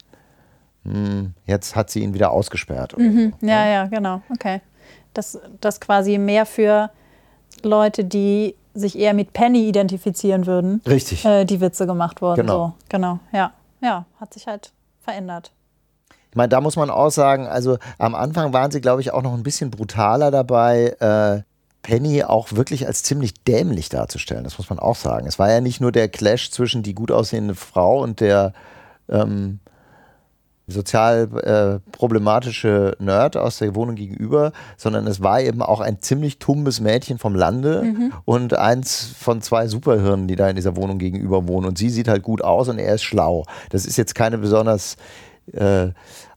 [0.84, 2.96] mh, hm, jetzt hat sie ihn wieder ausgesperrt.
[2.98, 3.34] Mhm.
[3.40, 3.46] So.
[3.46, 4.22] Ja, ja, genau.
[4.30, 4.60] Okay.
[5.14, 6.90] Das, das quasi mehr für
[7.62, 10.82] Leute, die sich eher mit Penny identifizieren würden.
[10.86, 11.24] Richtig.
[11.24, 12.42] Äh, die Witze gemacht wurden.
[12.42, 12.66] Genau.
[12.66, 12.74] So.
[12.88, 13.18] Genau.
[13.32, 13.52] Ja.
[13.80, 15.52] Ja, hat sich halt verändert.
[16.30, 19.22] Ich meine, da muss man auch sagen, also am Anfang waren sie, glaube ich, auch
[19.22, 21.42] noch ein bisschen brutaler dabei, äh,
[21.86, 24.42] Penny auch wirklich als ziemlich dämlich darzustellen.
[24.42, 25.28] Das muss man auch sagen.
[25.28, 28.54] Es war ja nicht nur der Clash zwischen die gut aussehende Frau und der
[29.08, 29.60] ähm,
[30.66, 36.40] sozial äh, problematische Nerd aus der Wohnung gegenüber, sondern es war eben auch ein ziemlich
[36.40, 38.12] tumbes Mädchen vom Lande mhm.
[38.24, 41.68] und eins von zwei Superhirnen, die da in dieser Wohnung gegenüber wohnen.
[41.68, 43.44] Und sie sieht halt gut aus und er ist schlau.
[43.70, 44.96] Das ist jetzt keine besonders
[45.52, 45.88] äh,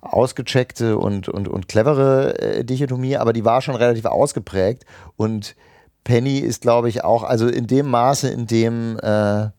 [0.01, 4.85] ausgecheckte und, und, und clevere äh, Dichotomie, aber die war schon relativ ausgeprägt.
[5.17, 5.55] Und
[6.03, 9.49] Penny ist, glaube ich, auch, also in dem Maße, in dem äh,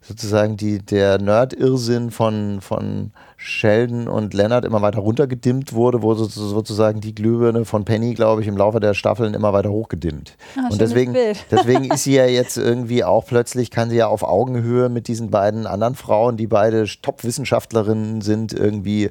[0.00, 7.00] sozusagen die, der Nerd-Irrsinn von, von Sheldon und Leonard immer weiter runtergedimmt wurde, wurde sozusagen
[7.00, 10.36] die Glühbirne von Penny, glaube ich, im Laufe der Staffeln immer weiter hochgedimmt.
[10.56, 11.14] Ah, und deswegen,
[11.50, 15.30] deswegen ist sie ja jetzt irgendwie auch plötzlich, kann sie ja auf Augenhöhe mit diesen
[15.30, 19.10] beiden anderen Frauen, die beide Top-Wissenschaftlerinnen sind, irgendwie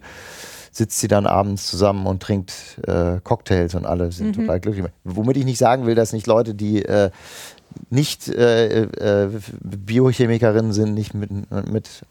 [0.72, 4.42] sitzt sie dann abends zusammen und trinkt äh, Cocktails und alle sind mhm.
[4.42, 4.86] total glücklich.
[5.06, 7.12] Womit ich nicht sagen will, dass nicht Leute, die äh,
[7.90, 9.30] nicht äh, äh,
[9.62, 11.30] Biochemikerinnen sind, nicht mit,
[11.72, 12.02] mit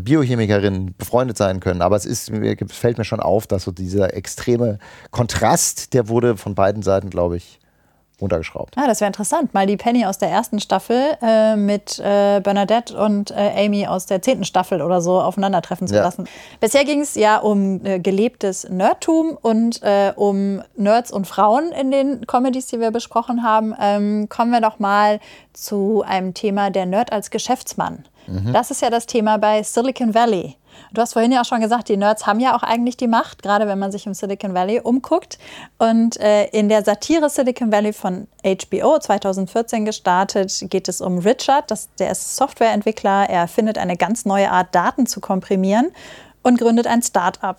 [0.00, 1.82] Biochemikerinnen befreundet sein können.
[1.82, 4.78] Aber es ist, es fällt mir schon auf, dass so dieser extreme
[5.10, 7.60] Kontrast, der wurde von beiden Seiten, glaube ich,
[8.20, 8.74] runtergeschraubt.
[8.76, 12.96] Ah, das wäre interessant, mal die Penny aus der ersten Staffel äh, mit äh, Bernadette
[12.96, 16.02] und äh, Amy aus der zehnten Staffel oder so aufeinandertreffen zu ja.
[16.02, 16.26] lassen.
[16.60, 21.90] Bisher ging es ja um äh, gelebtes Nerdtum und äh, um Nerds und Frauen in
[21.90, 23.74] den Comedies, die wir besprochen haben.
[23.78, 25.20] Ähm, kommen wir doch mal
[25.52, 28.04] zu einem Thema der Nerd als Geschäftsmann.
[28.26, 28.52] Mhm.
[28.52, 30.56] Das ist ja das Thema bei Silicon Valley.
[30.92, 33.42] Du hast vorhin ja auch schon gesagt, die Nerds haben ja auch eigentlich die Macht,
[33.42, 35.38] gerade wenn man sich im Silicon Valley umguckt.
[35.78, 41.70] Und äh, in der Satire Silicon Valley von HBO 2014 gestartet, geht es um Richard.
[41.70, 43.28] Das, der ist Softwareentwickler.
[43.28, 45.92] Er findet eine ganz neue Art, Daten zu komprimieren
[46.42, 47.58] und gründet ein Start-up.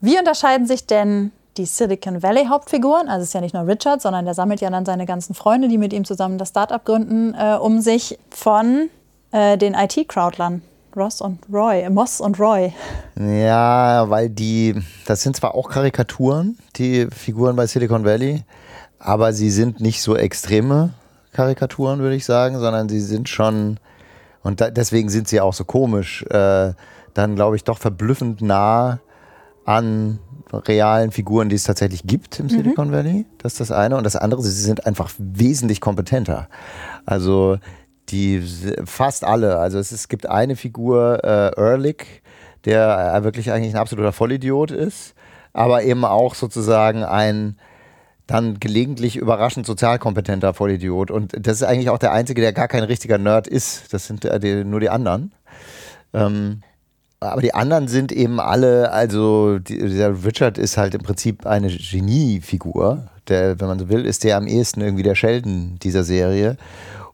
[0.00, 4.00] Wie unterscheiden sich denn die Silicon Valley Hauptfiguren, also es ist ja nicht nur Richard,
[4.00, 7.34] sondern der sammelt ja dann seine ganzen Freunde, die mit ihm zusammen das Start-up gründen,
[7.34, 8.88] äh, um sich von
[9.32, 10.62] äh, den IT-Crowdlern?
[10.96, 12.72] Ross und Roy, Moss und Roy.
[13.16, 14.74] Ja, weil die,
[15.06, 18.44] das sind zwar auch Karikaturen, die Figuren bei Silicon Valley,
[18.98, 20.90] aber sie sind nicht so extreme
[21.32, 23.78] Karikaturen, würde ich sagen, sondern sie sind schon,
[24.42, 26.72] und da, deswegen sind sie auch so komisch, äh,
[27.14, 29.00] dann glaube ich doch verblüffend nah
[29.64, 30.18] an
[30.52, 32.50] realen Figuren, die es tatsächlich gibt im mhm.
[32.50, 33.26] Silicon Valley.
[33.38, 33.96] Das ist das eine.
[33.96, 36.48] Und das andere, sie sind einfach wesentlich kompetenter.
[37.06, 37.58] Also
[38.12, 38.42] die
[38.84, 39.58] fast alle.
[39.58, 42.22] Also es, es gibt eine Figur, äh, Ehrlich,
[42.64, 45.14] der äh, wirklich eigentlich ein absoluter Vollidiot ist,
[45.52, 47.56] aber eben auch sozusagen ein
[48.26, 51.10] dann gelegentlich überraschend sozialkompetenter Vollidiot.
[51.10, 53.92] Und das ist eigentlich auch der Einzige, der gar kein richtiger Nerd ist.
[53.92, 55.32] Das sind äh, die, nur die anderen.
[56.14, 56.62] Ähm,
[57.20, 61.68] aber die anderen sind eben alle, also die, dieser Richard ist halt im Prinzip eine
[61.68, 63.08] Geniefigur.
[63.28, 66.56] Der, wenn man so will, ist der am ehesten irgendwie der Sheldon dieser Serie.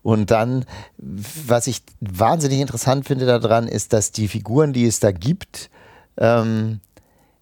[0.02, 0.64] Und dann,
[0.96, 5.70] was ich wahnsinnig interessant finde daran, ist, dass die Figuren, die es da gibt,
[6.16, 6.80] ähm,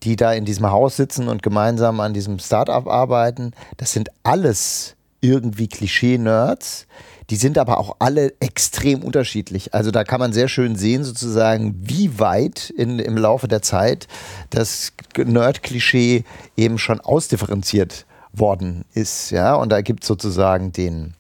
[0.03, 4.97] die da in diesem Haus sitzen und gemeinsam an diesem Startup arbeiten, das sind alles
[5.21, 6.87] irgendwie Klischee-Nerds.
[7.31, 9.75] Die sind aber auch alle extrem unterschiedlich.
[9.75, 14.07] Also da kann man sehr schön sehen, sozusagen, wie weit in, im Laufe der Zeit
[14.51, 16.23] das Nerd-Klischee
[16.57, 19.31] eben schon ausdifferenziert worden ist.
[19.31, 19.57] Ja?
[19.57, 21.16] Und da gibt es sozusagen den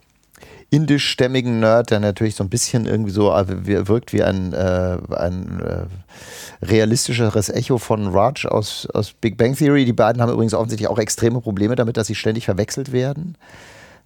[0.76, 5.60] indischstämmigen Nerd, der natürlich so ein bisschen irgendwie so äh, wirkt wie ein, äh, ein
[5.60, 9.86] äh, realistischeres Echo von Raj aus, aus Big Bang Theory.
[9.86, 13.38] Die beiden haben übrigens offensichtlich auch extreme Probleme damit, dass sie ständig verwechselt werden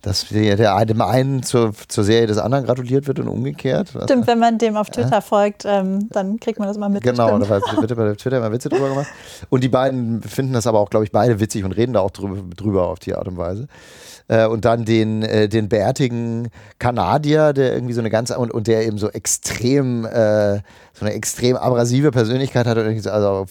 [0.02, 3.92] dass der, dem einen zur, zur Serie des anderen gratuliert wird und umgekehrt.
[4.04, 5.20] Stimmt, wenn man dem auf Twitter ja.
[5.20, 7.02] folgt, ähm, dann kriegt man das mal mit.
[7.02, 9.08] Genau, da wird bei Twitter immer Witze drüber gemacht.
[9.50, 12.12] Und die beiden finden das aber auch, glaube ich, beide witzig und reden da auch
[12.12, 13.68] drüber, drüber auf die Art und Weise.
[14.30, 18.68] Äh, und dann den, äh, den bärtigen Kanadier, der irgendwie so eine ganz und, und
[18.68, 20.58] der eben so extrem, äh,
[20.92, 23.46] so eine extrem abrasive Persönlichkeit hat und so, also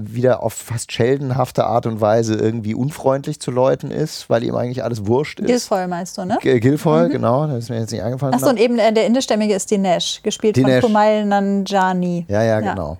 [0.00, 4.82] wieder auf fast scheldenhafte Art und Weise irgendwie unfreundlich zu Leuten ist, weil ihm eigentlich
[4.82, 5.46] alles wurscht ist.
[5.46, 6.38] Gilfoyle meinst du, ne?
[6.40, 7.12] G Gilfoyle, mhm.
[7.12, 8.34] genau, das ist mir jetzt nicht eingefallen.
[8.34, 10.80] Achso, und eben äh, der indischstämmige ist Dinesh, gespielt Dinesh.
[10.80, 12.26] von Kumail Nanjani.
[12.28, 12.92] Ja, ja, genau.
[12.92, 12.98] Ja.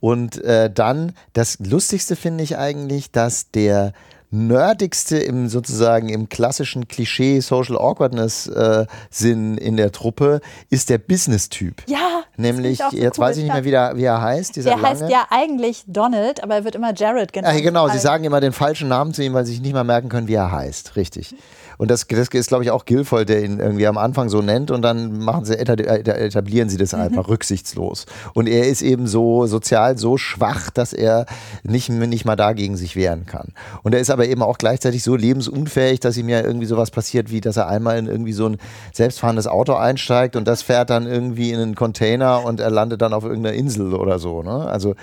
[0.00, 3.92] Und äh, dann, das Lustigste finde ich eigentlich, dass der
[4.30, 10.98] nerdigste im sozusagen im klassischen Klischee Social Awkwardness äh, Sinn in der Truppe ist der
[10.98, 11.82] Business-Typ.
[11.86, 12.22] Ja.
[12.36, 14.56] Nämlich, so jetzt cool, weiß ich nicht mehr, wie der, wie er heißt.
[14.56, 15.12] Dieser Der heißt lange.
[15.12, 17.56] ja eigentlich Donald, aber er wird immer Jared genannt.
[17.56, 19.84] Ach, genau, sie sagen immer den falschen Namen zu ihm, weil sie sich nicht mal
[19.84, 20.96] merken können, wie er heißt.
[20.96, 21.34] Richtig.
[21.78, 24.70] Und das, das ist, glaube ich, auch Guilfoyle, der ihn irgendwie am Anfang so nennt
[24.70, 27.00] und dann machen sie, eta- etablieren sie das Mhm.
[27.00, 28.06] einfach rücksichtslos.
[28.34, 31.26] Und er ist eben so sozial so schwach, dass er
[31.62, 33.48] nicht, nicht mal dagegen sich wehren kann.
[33.82, 37.30] Und er ist aber eben auch gleichzeitig so lebensunfähig, dass ihm ja irgendwie sowas passiert,
[37.30, 38.58] wie dass er einmal in irgendwie so ein
[38.92, 43.12] selbstfahrendes Auto einsteigt und das fährt dann irgendwie in einen Container und er landet dann
[43.12, 44.42] auf irgendeiner Insel oder so.
[44.42, 44.66] Ne?
[44.66, 44.94] Also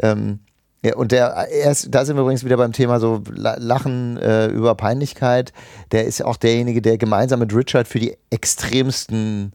[0.00, 0.40] ähm,
[0.82, 4.16] ja, und der, er ist, da sind wir übrigens wieder beim Thema so La- Lachen
[4.16, 5.52] äh, über Peinlichkeit.
[5.92, 9.52] Der ist auch derjenige, der gemeinsam mit Richard für die extremsten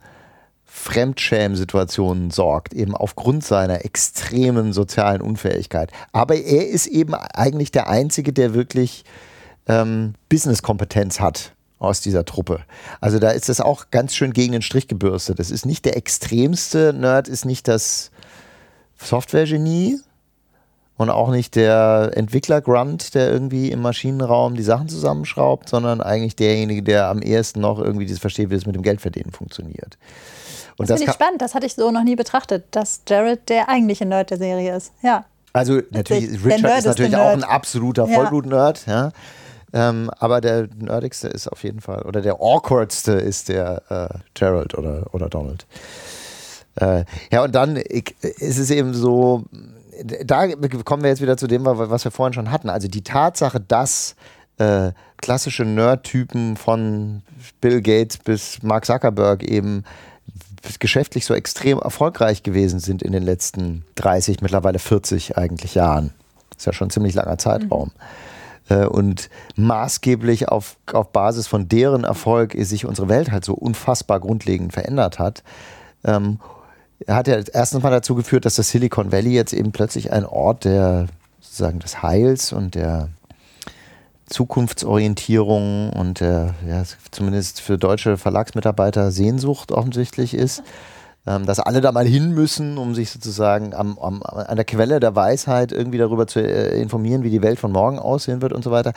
[0.66, 5.90] Fremdschämen-Situationen sorgt, eben aufgrund seiner extremen sozialen Unfähigkeit.
[6.12, 9.06] Aber er ist eben eigentlich der Einzige, der wirklich
[9.68, 12.60] ähm, Business-Kompetenz hat aus dieser Truppe.
[13.02, 15.40] Also da ist das auch ganz schön gegen den Strich gebürstet.
[15.40, 18.12] Das ist nicht der extremste Nerd, ist nicht das
[18.98, 20.00] Software-Genie,
[20.98, 26.36] und auch nicht der Entwickler Grunt, der irgendwie im Maschinenraum die Sachen zusammenschraubt, sondern eigentlich
[26.36, 29.98] derjenige, der am ehesten noch irgendwie das versteht, wie das mit dem Geldverdienen funktioniert.
[30.78, 33.70] Und Das finde ich spannend, das hatte ich so noch nie betrachtet, dass Jared der
[33.70, 34.92] eigentliche Nerd der Serie ist.
[35.02, 35.26] Ja.
[35.54, 38.08] also natürlich, Der Richard Nerd ist ist natürlich der auch ein absoluter.
[38.08, 39.12] Vollblut-Nerd, ja.
[39.74, 44.78] Ähm, aber der nerdigste ist auf jeden Fall, oder der awkwardste ist der äh, Gerald
[44.78, 45.66] oder, oder Donald.
[46.76, 49.44] Äh, ja, und dann ich, ist es eben so,
[50.04, 50.48] da
[50.84, 52.70] kommen wir jetzt wieder zu dem, was wir vorhin schon hatten.
[52.70, 54.16] Also die Tatsache, dass
[54.58, 57.22] äh, klassische Nerd-Typen von
[57.62, 59.84] Bill Gates bis Mark Zuckerberg eben
[60.80, 66.12] geschäftlich so extrem erfolgreich gewesen sind in den letzten 30, mittlerweile 40 eigentlich Jahren.
[66.58, 67.92] Ist ja schon ein ziemlich langer Zeitraum.
[68.70, 74.20] Äh, Und maßgeblich auf, auf Basis von deren Erfolg sich unsere Welt halt so unfassbar
[74.20, 75.44] grundlegend verändert hat.
[76.04, 76.40] Ähm,
[77.08, 80.66] hat ja erstens mal dazu geführt, dass das Silicon Valley jetzt eben plötzlich ein Ort
[80.66, 81.08] der
[81.42, 83.10] sozusagen des Heils und der
[84.28, 90.64] Zukunftsorientierung und der, ja, zumindest für deutsche Verlagsmitarbeiter Sehnsucht offensichtlich ist.
[91.28, 95.00] Ähm, dass alle da mal hin müssen, um sich sozusagen am, am, an der Quelle
[95.00, 98.64] der Weisheit irgendwie darüber zu äh, informieren, wie die Welt von morgen aussehen wird und
[98.64, 98.94] so weiter.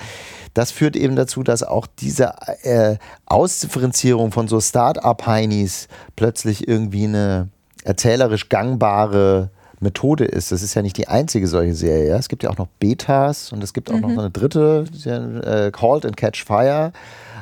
[0.52, 2.34] Das führt eben dazu, dass auch diese
[2.64, 7.48] äh, Ausdifferenzierung von so Start-up-Heinis plötzlich irgendwie eine
[7.84, 9.50] erzählerisch gangbare
[9.80, 10.50] Methode ist.
[10.50, 12.08] Das ist ja nicht die einzige solche Serie.
[12.08, 12.16] Ja?
[12.16, 14.84] Es gibt ja auch noch Betas und es gibt auch noch so eine dritte,
[15.44, 16.92] äh, Called and Catch Fire.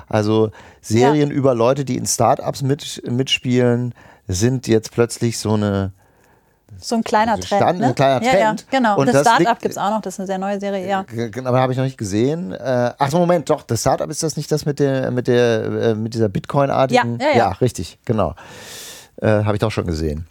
[0.09, 3.95] Also Serien über Leute, die in Startups mit, mitspielen,
[4.29, 5.93] sind jetzt plötzlich so eine
[6.79, 7.63] So ein kleiner Trend.
[7.63, 7.87] Stand- ne?
[7.87, 8.67] ein kleiner Ja, ja, Trend.
[8.71, 8.99] genau.
[8.99, 11.03] Und das, das Startup gibt es auch noch, das ist eine sehr neue Serie, ja.
[11.05, 12.53] G- g- Aber habe ich noch nicht gesehen.
[12.53, 15.65] Äh, ach so, Moment, doch, das Startup ist das nicht das mit der, mit der,
[15.65, 17.19] äh, mit dieser Bitcoin-artigen?
[17.21, 17.49] Ja, ja, ja.
[17.53, 18.35] richtig, genau.
[19.21, 20.27] Äh, habe ich doch schon gesehen.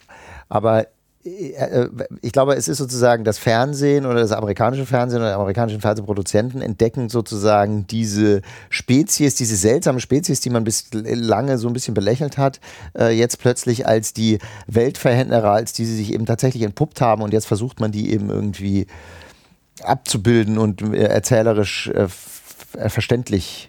[0.49, 0.87] Aber
[1.25, 1.89] äh, äh,
[2.21, 6.61] ich glaube, es ist sozusagen das Fernsehen oder das amerikanische Fernsehen oder die amerikanischen Fernsehproduzenten
[6.61, 12.37] entdecken sozusagen diese Spezies, diese seltsame Spezies, die man bis lange so ein bisschen belächelt
[12.37, 12.59] hat,
[12.97, 17.33] äh, jetzt plötzlich als die Weltverhältnisse, als die sie sich eben tatsächlich entpuppt haben und
[17.33, 18.87] jetzt versucht man die eben irgendwie
[19.81, 22.07] abzubilden und äh, erzählerisch äh,
[22.77, 23.67] äh, verständlich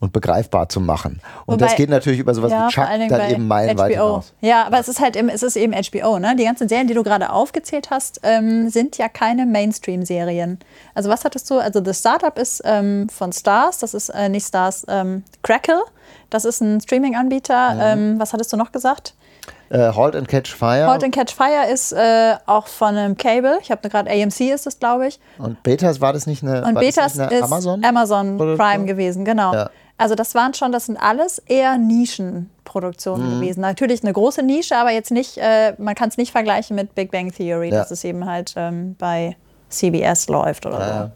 [0.00, 1.20] und begreifbar zu machen.
[1.46, 4.06] Und Wobei- das geht natürlich über sowas ja, wie Chuck dann eben meilenweit HBO.
[4.06, 4.32] hinaus.
[4.40, 6.34] Ja, aber es ist halt eben, es ist eben HBO, ne?
[6.36, 10.58] Die ganzen Serien, die du gerade aufgezählt hast, ähm, sind ja keine Mainstream-Serien.
[10.94, 11.58] Also was hattest du?
[11.58, 15.82] Also The Startup ist ähm, von Stars, das ist äh, nicht Stars, ähm, Crackle.
[16.30, 17.76] Das ist ein Streaming-Anbieter.
[17.80, 19.14] Ähm, was hattest du noch gesagt?
[19.68, 23.58] Äh, halt and Catch Fire Halt and Catch Fire ist äh, auch von einem Cable.
[23.62, 25.20] Ich habe gerade AMC ist es, glaube ich.
[25.38, 27.84] und Betas war das nicht eine, Und das Betas nicht eine ist Amazon?
[27.84, 28.36] Amazon?
[28.56, 29.54] Prime gewesen, genau.
[29.54, 29.70] Ja.
[30.00, 33.40] Also das waren schon, das sind alles eher Nischenproduktionen Mhm.
[33.40, 33.60] gewesen.
[33.60, 37.10] Natürlich eine große Nische, aber jetzt nicht, äh, man kann es nicht vergleichen mit Big
[37.10, 37.76] Bang Theory, Ja.
[37.80, 39.36] dass es eben halt ähm, bei
[39.68, 41.10] CBS läuft oder Ja, so.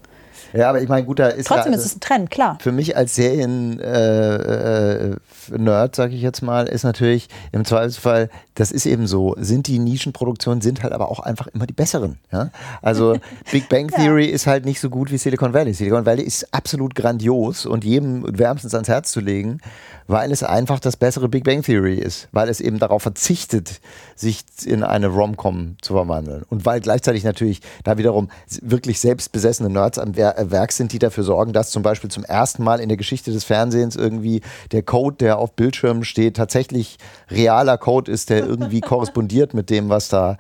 [0.55, 2.59] Ja, aber ich meine, gut, da ist Trotzdem ja, ist es ein Trend, klar.
[2.61, 5.17] für mich als Serien-Nerd, äh, äh,
[5.59, 9.79] Nerd, sag ich jetzt mal, ist natürlich im Zweifelsfall, das ist eben so, sind die
[9.79, 12.19] Nischenproduktionen, sind halt aber auch einfach immer die besseren.
[12.33, 12.51] Ja?
[12.83, 13.19] Also
[13.51, 15.75] Big Bang Theory ist halt nicht so gut wie Silicon Valley.
[15.75, 19.61] Silicon Valley ist absolut grandios und jedem wärmstens ans Herz zu legen,
[20.07, 23.81] weil es einfach das bessere Big Bang Theory ist, weil es eben darauf verzichtet,
[24.15, 28.29] sich in eine Rom-Com zu verwandeln und weil gleichzeitig natürlich da wiederum
[28.61, 32.63] wirklich selbstbesessene Nerds am äh, Werk sind, die dafür sorgen, dass zum Beispiel zum ersten
[32.63, 34.43] Mal in der Geschichte des Fernsehens irgendwie
[34.73, 36.99] der Code, der auf Bildschirmen steht, tatsächlich
[37.31, 40.39] realer Code ist, der irgendwie korrespondiert mit dem, was da,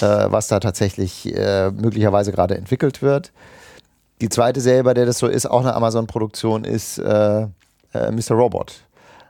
[0.00, 3.32] äh, was da tatsächlich äh, möglicherweise gerade entwickelt wird.
[4.20, 7.42] Die zweite Serie, bei der das so ist, auch eine Amazon-Produktion, ist äh,
[7.94, 8.36] äh, Mr.
[8.36, 8.82] Robot.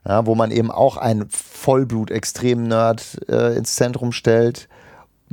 [0.07, 1.29] Ja, wo man eben auch einen
[2.13, 4.69] Vollblut-Extrem-Nerd äh, ins Zentrum stellt.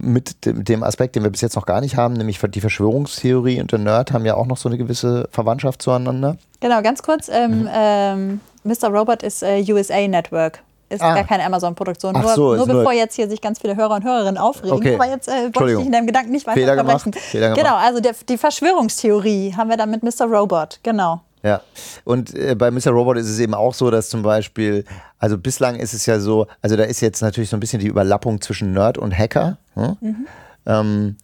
[0.02, 3.74] Mit dem, Aspekt, den wir bis jetzt noch gar nicht haben, nämlich die Verschwörungstheorie und
[3.74, 6.38] der Nerd haben ja auch noch so eine gewisse Verwandtschaft zueinander.
[6.62, 7.28] Genau, ganz kurz.
[7.28, 7.70] Ähm, Mhm.
[7.74, 8.88] ähm, Mr.
[8.90, 10.62] Robot ist äh, USA Network.
[10.88, 11.16] Ist Ah.
[11.16, 12.14] gar keine Amazon-Produktion.
[12.14, 14.72] Nur, so, nur ist nur- bevor jetzt hier sich ganz viele Hörer und Hörerinnen aufregen.
[14.78, 14.96] Okay.
[14.96, 17.06] Aber jetzt äh, wollte ich dich in deinem Gedanken nicht weiter Fehler gemacht.
[17.06, 17.30] unterbrechen.
[17.32, 17.62] Fehler gemacht.
[17.62, 20.26] Genau, also der, die Verschwörungstheorie haben wir dann mit Mr.
[20.28, 20.80] Robot.
[20.82, 21.20] Genau.
[21.42, 21.62] Ja,
[22.04, 22.90] und äh, bei Mr.
[22.90, 24.84] Robot ist es eben auch so, dass zum Beispiel,
[25.20, 27.88] also bislang ist es ja so, also da ist jetzt natürlich so ein bisschen die
[27.88, 29.58] Überlappung zwischen Nerd und Hacker.
[29.76, 30.28] Hm?
[30.66, 31.16] Ähm,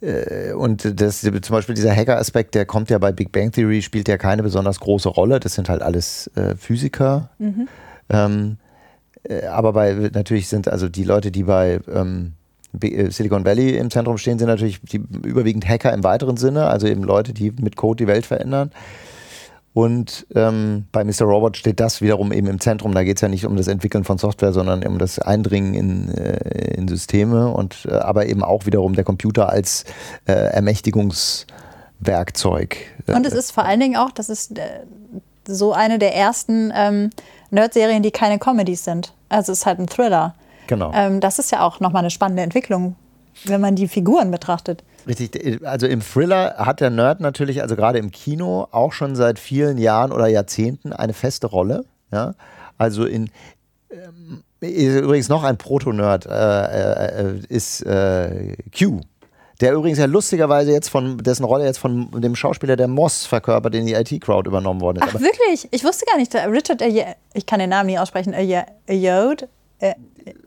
[0.00, 4.08] äh, und das, zum Beispiel dieser Hacker-Aspekt, der kommt ja bei Big Bang Theory, spielt
[4.08, 5.40] ja keine besonders große Rolle.
[5.40, 7.30] Das sind halt alles äh, Physiker.
[8.08, 8.56] Ähm,
[9.24, 12.32] äh, aber bei, natürlich sind also die Leute, die bei ähm,
[12.80, 16.86] äh, Silicon Valley im Zentrum stehen, sind natürlich die überwiegend Hacker im weiteren Sinne, also
[16.86, 18.70] eben Leute, die mit Code die Welt verändern.
[19.72, 21.22] Und ähm, bei Mr.
[21.22, 22.92] Robot steht das wiederum eben im Zentrum.
[22.92, 26.12] Da geht es ja nicht um das Entwickeln von Software, sondern um das Eindringen in,
[26.12, 29.84] äh, in Systeme und äh, aber eben auch wiederum der Computer als
[30.26, 32.78] äh, Ermächtigungswerkzeug.
[33.06, 34.80] Und es ist vor allen Dingen auch, das ist äh,
[35.46, 37.10] so eine der ersten ähm,
[37.50, 39.14] Nerd-Serien, die keine Comedies sind.
[39.28, 40.34] Also es ist halt ein Thriller.
[40.66, 40.90] Genau.
[40.94, 42.96] Ähm, das ist ja auch nochmal eine spannende Entwicklung,
[43.44, 44.82] wenn man die Figuren betrachtet.
[45.06, 49.38] Richtig, also im Thriller hat der Nerd natürlich, also gerade im Kino, auch schon seit
[49.38, 51.84] vielen Jahren oder Jahrzehnten eine feste Rolle.
[52.12, 52.34] Ja?
[52.78, 53.30] Also in
[53.90, 59.00] ähm, übrigens noch ein Proto-Nerd äh, äh, ist äh, Q.
[59.60, 63.74] Der übrigens ja lustigerweise jetzt von, dessen Rolle jetzt von dem Schauspieler der Moss verkörpert,
[63.74, 65.14] in die IT-Crowd übernommen worden ist.
[65.14, 65.68] Ach, wirklich?
[65.70, 66.34] Ich wusste gar nicht.
[66.34, 66.80] Richard,
[67.34, 69.48] ich kann den Namen nie aussprechen, Ayo- Ayode,
[69.80, 69.94] äh,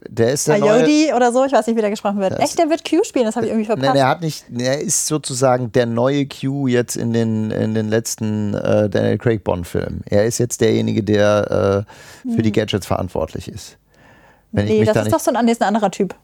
[0.07, 2.39] der ist der neue, Ayodi oder so, ich weiß nicht, wie der gesprochen wird.
[2.39, 3.99] Echt, der wird Q spielen, das habe ich irgendwie Nein, verpasst.
[3.99, 8.53] er hat nicht, er ist sozusagen der neue Q jetzt in den, in den letzten
[8.53, 10.03] äh, Daniel Craig Bond-Filmen.
[10.05, 11.85] Er ist jetzt derjenige, der
[12.25, 13.77] äh, für die Gadgets verantwortlich ist.
[14.51, 14.77] Wenn Hm.
[14.77, 16.15] nee, das da ist doch so ein, nee, ein anderer Typ.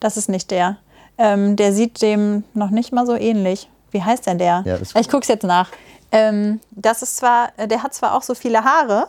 [0.00, 0.78] Das ist nicht der.
[1.16, 3.68] Ähm, der sieht dem noch nicht mal so ähnlich.
[3.92, 4.64] Wie heißt denn der?
[4.66, 5.70] Ja, ich gucke es jetzt nach.
[6.10, 9.06] Ähm, das ist zwar, der hat zwar auch so viele Haare,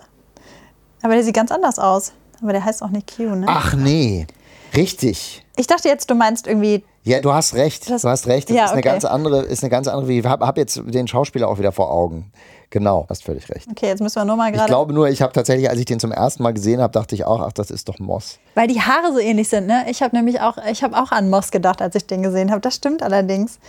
[1.02, 2.14] aber der sieht ganz anders aus.
[2.42, 3.46] Aber der heißt auch nicht Q, ne?
[3.50, 4.28] Ach nee,
[4.76, 5.44] richtig.
[5.58, 7.90] Ich dachte jetzt, du meinst irgendwie, Ja, du hast recht.
[7.90, 8.50] Das- du hast recht.
[8.50, 8.90] Das ja, ist eine okay.
[8.90, 10.12] ganz andere, ist eine ganz andere.
[10.12, 12.32] Ich habe hab jetzt den Schauspieler auch wieder vor Augen.
[12.72, 13.68] Genau, hast völlig recht.
[13.70, 15.86] okay, jetzt müssen wir nur mal Ich gerade, glaube nur, ich habe tatsächlich, als ich
[15.86, 18.40] den zum ersten Mal gesehen habe, dachte ich auch, ach, das ist doch Moss.
[18.56, 19.86] weil die Haare so ähnlich sind, ne?
[19.90, 22.60] Ich habe nämlich auch, ich habe auch an Moss gedacht, als ich den gesehen habe.
[22.60, 23.60] Das stimmt allerdings.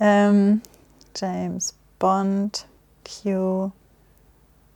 [0.00, 0.62] Ähm,
[1.16, 2.64] James Bond,
[3.04, 3.70] Q,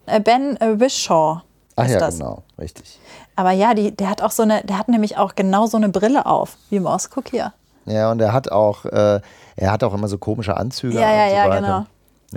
[0.06, 1.40] äh, Ben äh, Wishaw.
[1.76, 2.18] Ach ja, das.
[2.18, 2.98] genau, richtig.
[3.36, 5.88] Aber ja, die, der hat auch so eine, der hat nämlich auch genau so eine
[5.88, 7.10] Brille auf, wie Moss.
[7.10, 7.52] Guck hier.
[7.86, 9.20] Ja, und er hat auch, äh,
[9.56, 11.00] er hat auch immer so komische Anzüge.
[11.00, 11.60] Ja, ja, und so ja, weiter.
[11.60, 11.86] genau.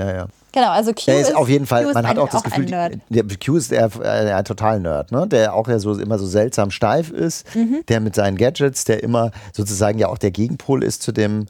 [0.09, 0.25] Ja, ja.
[0.51, 2.73] Genau, also Q Er ist auf jeden Fall, ist man hat auch das eigentlich Gefühl,
[2.75, 3.27] ein Nerd.
[3.29, 5.27] der Q ist der, äh, der total Nerd, ne?
[5.27, 7.83] der auch ja so immer so seltsam steif ist, Mhm.
[7.89, 11.47] der mit seinen Gadgets, der immer sozusagen ja auch der Gegenpol ist zu dem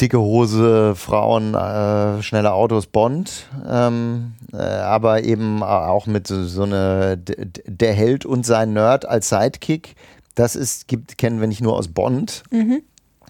[0.00, 6.62] dicke Hose, Frauen, äh, schnelle Autos, Bond, ähm, äh, aber eben auch mit so, so
[6.62, 9.94] eine der Held und sein Nerd als Sidekick.
[10.34, 12.82] Das ist gibt kennen wir nicht nur aus Bond, Mhm.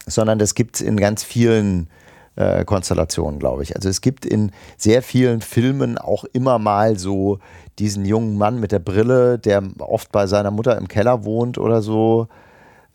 [0.07, 1.89] sondern das gibt es in ganz vielen
[2.37, 3.75] äh, Konstellationen, glaube ich.
[3.77, 7.39] Also es gibt in sehr vielen Filmen auch immer mal so
[7.79, 11.83] diesen jungen Mann mit der Brille, der oft bei seiner Mutter im Keller wohnt oder
[11.83, 12.29] so.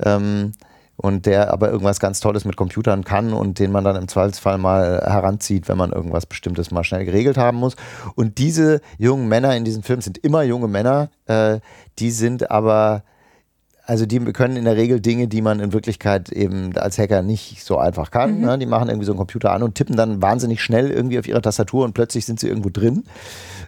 [0.03, 0.53] Ähm,
[0.97, 4.57] und der aber irgendwas ganz Tolles mit Computern kann und den man dann im Zweifelsfall
[4.57, 7.75] mal heranzieht, wenn man irgendwas Bestimmtes mal schnell geregelt haben muss.
[8.15, 11.59] Und diese jungen Männer in diesem Film sind immer junge Männer, äh,
[11.99, 13.03] die sind aber
[13.87, 17.63] also die können in der Regel Dinge, die man in Wirklichkeit eben als Hacker nicht
[17.63, 18.39] so einfach kann.
[18.39, 18.57] Ne?
[18.57, 21.41] Die machen irgendwie so einen Computer an und tippen dann wahnsinnig schnell irgendwie auf ihrer
[21.41, 23.03] Tastatur und plötzlich sind sie irgendwo drin.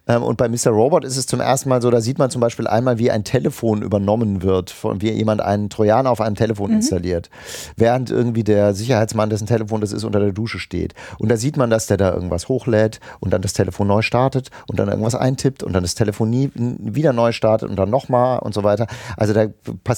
[0.07, 0.69] Ähm, und bei Mr.
[0.69, 3.23] Robot ist es zum ersten Mal so, da sieht man zum Beispiel einmal, wie ein
[3.23, 7.29] Telefon übernommen wird, von wie jemand einen Trojaner auf einem Telefon installiert,
[7.75, 10.93] während irgendwie der Sicherheitsmann, dessen Telefon das ist, unter der Dusche steht.
[11.19, 14.49] Und da sieht man, dass der da irgendwas hochlädt und dann das Telefon neu startet
[14.67, 18.39] und dann irgendwas eintippt und dann das Telefon nie wieder neu startet und dann nochmal
[18.39, 18.87] und so weiter.
[19.15, 19.47] Also da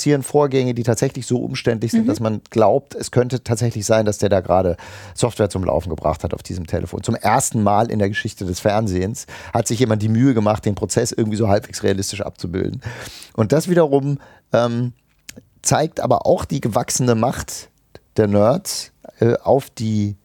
[0.10, 4.18] passieren Vorgänge, die tatsächlich so umständlich sind, dass man glaubt, es könnte tatsächlich sein, dass
[4.18, 4.76] der da gerade
[5.14, 7.03] Software zum Laufen gebracht hat auf diesem Telefon.
[7.03, 10.74] Zum ersten Mal in der Geschichte des Fernsehens hat sich jemand die Mühe gemacht, den
[10.74, 12.82] Prozess irgendwie so halbwegs realistisch abzubilden.
[13.36, 14.18] Und das wiederum
[14.51, 14.93] ähm,
[15.62, 17.70] zeigt aber auch die gewachsene Macht
[18.18, 20.16] der Nerds äh, auf die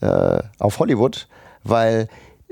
[0.00, 1.26] äh, auf Hollywood,
[1.64, 2.06] weil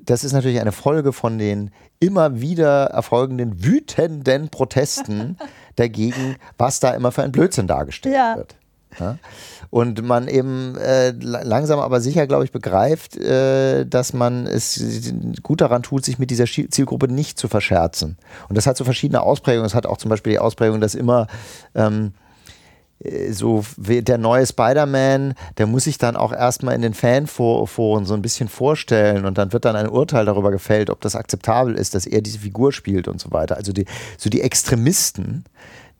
[0.04, 1.70] das ist natürlich eine Folge von den
[2.00, 5.38] immer wieder erfolgenden wütenden Protesten
[5.76, 8.36] dagegen, was da immer für ein Blödsinn dargestellt Ja.
[8.36, 8.54] wird.
[9.00, 9.16] Ja?
[9.70, 14.82] Und man eben äh, langsam aber sicher, glaube ich, begreift, äh, dass man es
[15.42, 18.18] gut daran tut, sich mit dieser Zielgruppe nicht zu verscherzen.
[18.50, 19.64] Und das hat so verschiedene Ausprägungen.
[19.66, 21.26] Es hat auch zum Beispiel die Ausprägung, dass immer
[21.74, 22.21] ähm, äh,
[23.30, 28.22] so der neue Spider-Man, der muss sich dann auch erstmal in den Fanforen so ein
[28.22, 32.06] bisschen vorstellen und dann wird dann ein Urteil darüber gefällt, ob das akzeptabel ist, dass
[32.06, 33.56] er diese Figur spielt und so weiter.
[33.56, 33.86] Also die,
[34.18, 35.44] so die Extremisten,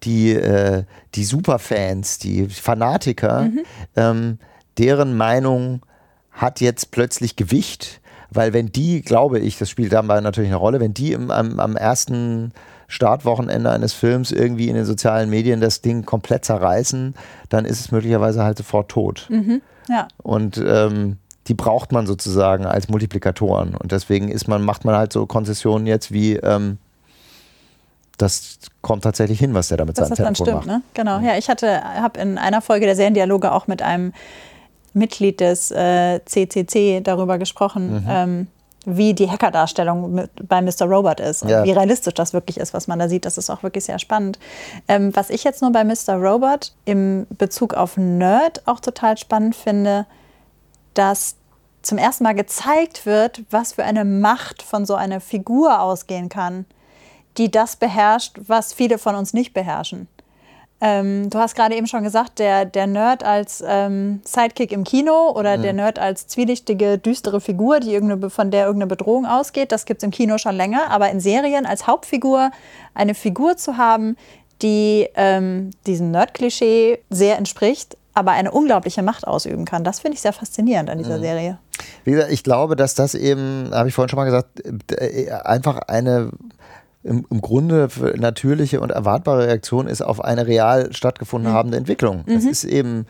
[0.05, 0.84] die, äh,
[1.14, 3.61] die Superfans, die Fanatiker, mhm.
[3.96, 4.38] ähm,
[4.78, 5.82] deren Meinung
[6.30, 8.00] hat jetzt plötzlich Gewicht,
[8.30, 11.61] weil wenn die, glaube ich, das spielt dabei natürlich eine Rolle, wenn die im, am,
[11.61, 12.53] am ersten
[12.93, 17.14] Startwochenende eines Films irgendwie in den sozialen Medien das Ding komplett zerreißen,
[17.49, 19.28] dann ist es möglicherweise halt sofort tot.
[19.30, 19.62] Mhm.
[19.88, 20.09] Ja.
[20.22, 21.16] Und ähm,
[21.47, 23.74] die braucht man sozusagen als Multiplikatoren.
[23.76, 26.76] Und deswegen ist man, macht man halt so Konzessionen jetzt wie, ähm,
[28.18, 30.66] das kommt tatsächlich hin, was der da mit seinem Telefon stimmt, macht.
[30.66, 30.82] Ne?
[30.93, 31.18] Genau.
[31.20, 34.12] Ja, ich hatte, habe in einer Folge der Seriendialoge auch mit einem
[34.93, 38.03] Mitglied des äh, CCC darüber gesprochen.
[38.03, 38.07] Mhm.
[38.07, 38.47] Ähm,
[38.84, 40.86] wie die Hackerdarstellung bei Mr.
[40.86, 41.64] Robot ist und ja.
[41.64, 43.24] wie realistisch das wirklich ist, was man da sieht.
[43.24, 44.38] Das ist auch wirklich sehr spannend.
[44.88, 46.14] Ähm, was ich jetzt nur bei Mr.
[46.14, 50.06] Robot im Bezug auf Nerd auch total spannend finde,
[50.94, 51.36] dass
[51.82, 56.64] zum ersten Mal gezeigt wird, was für eine Macht von so einer Figur ausgehen kann,
[57.38, 60.08] die das beherrscht, was viele von uns nicht beherrschen.
[60.84, 65.30] Ähm, du hast gerade eben schon gesagt, der, der Nerd als ähm, Sidekick im Kino
[65.30, 65.62] oder mhm.
[65.62, 70.04] der Nerd als zwielichtige, düstere Figur, die von der irgendeine Bedrohung ausgeht, das gibt es
[70.04, 70.90] im Kino schon länger.
[70.90, 72.50] Aber in Serien als Hauptfigur
[72.94, 74.16] eine Figur zu haben,
[74.60, 80.20] die ähm, diesem Nerd-Klischee sehr entspricht, aber eine unglaubliche Macht ausüben kann, das finde ich
[80.20, 81.22] sehr faszinierend an dieser mhm.
[81.22, 81.58] Serie.
[82.02, 84.60] Wie gesagt, ich glaube, dass das eben, habe ich vorhin schon mal gesagt,
[84.90, 86.30] äh, einfach eine
[87.05, 91.57] im, im Grunde natürliche und erwartbare Reaktion ist auf eine real stattgefunden mhm.
[91.57, 92.24] habende Entwicklung.
[92.26, 92.34] Mhm.
[92.34, 93.07] Das ist eben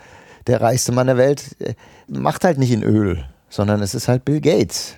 [0.47, 1.75] der reichste Mann der Welt, äh,
[2.09, 4.95] macht halt nicht in Öl, sondern es ist halt Bill Gates.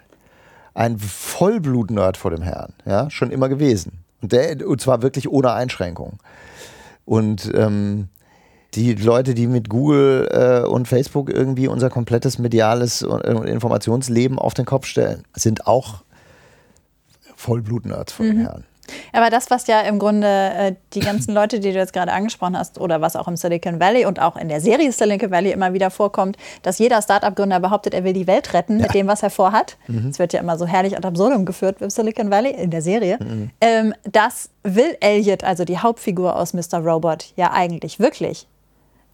[0.74, 4.04] Ein Vollblut-Nerd vor dem Herrn, ja, schon immer gewesen.
[4.20, 6.18] Und, der, und zwar wirklich ohne Einschränkung.
[7.04, 8.08] Und ähm,
[8.74, 14.54] die Leute, die mit Google äh, und Facebook irgendwie unser komplettes mediales äh, Informationsleben auf
[14.54, 16.02] den Kopf stellen, sind auch
[17.36, 18.30] Vollblut-Nerds vor mhm.
[18.30, 18.64] dem Herrn.
[19.12, 22.58] Aber das, was ja im Grunde äh, die ganzen Leute, die du jetzt gerade angesprochen
[22.58, 25.72] hast, oder was auch im Silicon Valley und auch in der Serie Silicon Valley immer
[25.72, 28.86] wieder vorkommt, dass jeder Startup-Gründer behauptet, er will die Welt retten ja.
[28.86, 29.76] mit dem, was er vorhat.
[29.88, 30.18] Es mhm.
[30.18, 33.18] wird ja immer so herrlich ad absurdum geführt im Silicon Valley, in der Serie.
[33.20, 33.50] Mhm.
[33.60, 36.78] Ähm, das will Elliot, also die Hauptfigur aus Mr.
[36.78, 38.46] Robot, ja eigentlich wirklich.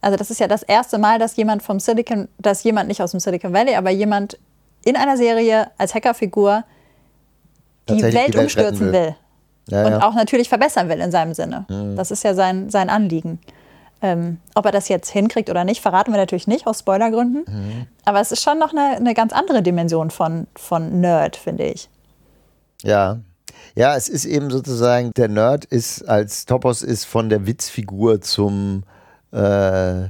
[0.01, 3.11] Also das ist ja das erste Mal, dass jemand vom Silicon, dass jemand nicht aus
[3.11, 4.39] dem Silicon Valley, aber jemand
[4.83, 6.63] in einer Serie als Hackerfigur
[7.87, 8.93] die Welt, die Welt umstürzen will.
[8.93, 9.15] will.
[9.71, 10.03] Ja, und ja.
[10.03, 11.65] auch natürlich verbessern will in seinem Sinne.
[11.69, 11.95] Mhm.
[11.95, 13.39] Das ist ja sein, sein Anliegen.
[14.03, 17.45] Ähm, ob er das jetzt hinkriegt oder nicht, verraten wir natürlich nicht aus Spoilergründen.
[17.47, 17.87] Mhm.
[18.05, 21.89] Aber es ist schon noch eine, eine ganz andere Dimension von, von Nerd, finde ich.
[22.83, 23.19] Ja.
[23.75, 28.83] Ja, es ist eben sozusagen, der Nerd ist als Topos ist von der Witzfigur zum
[29.31, 30.09] äh,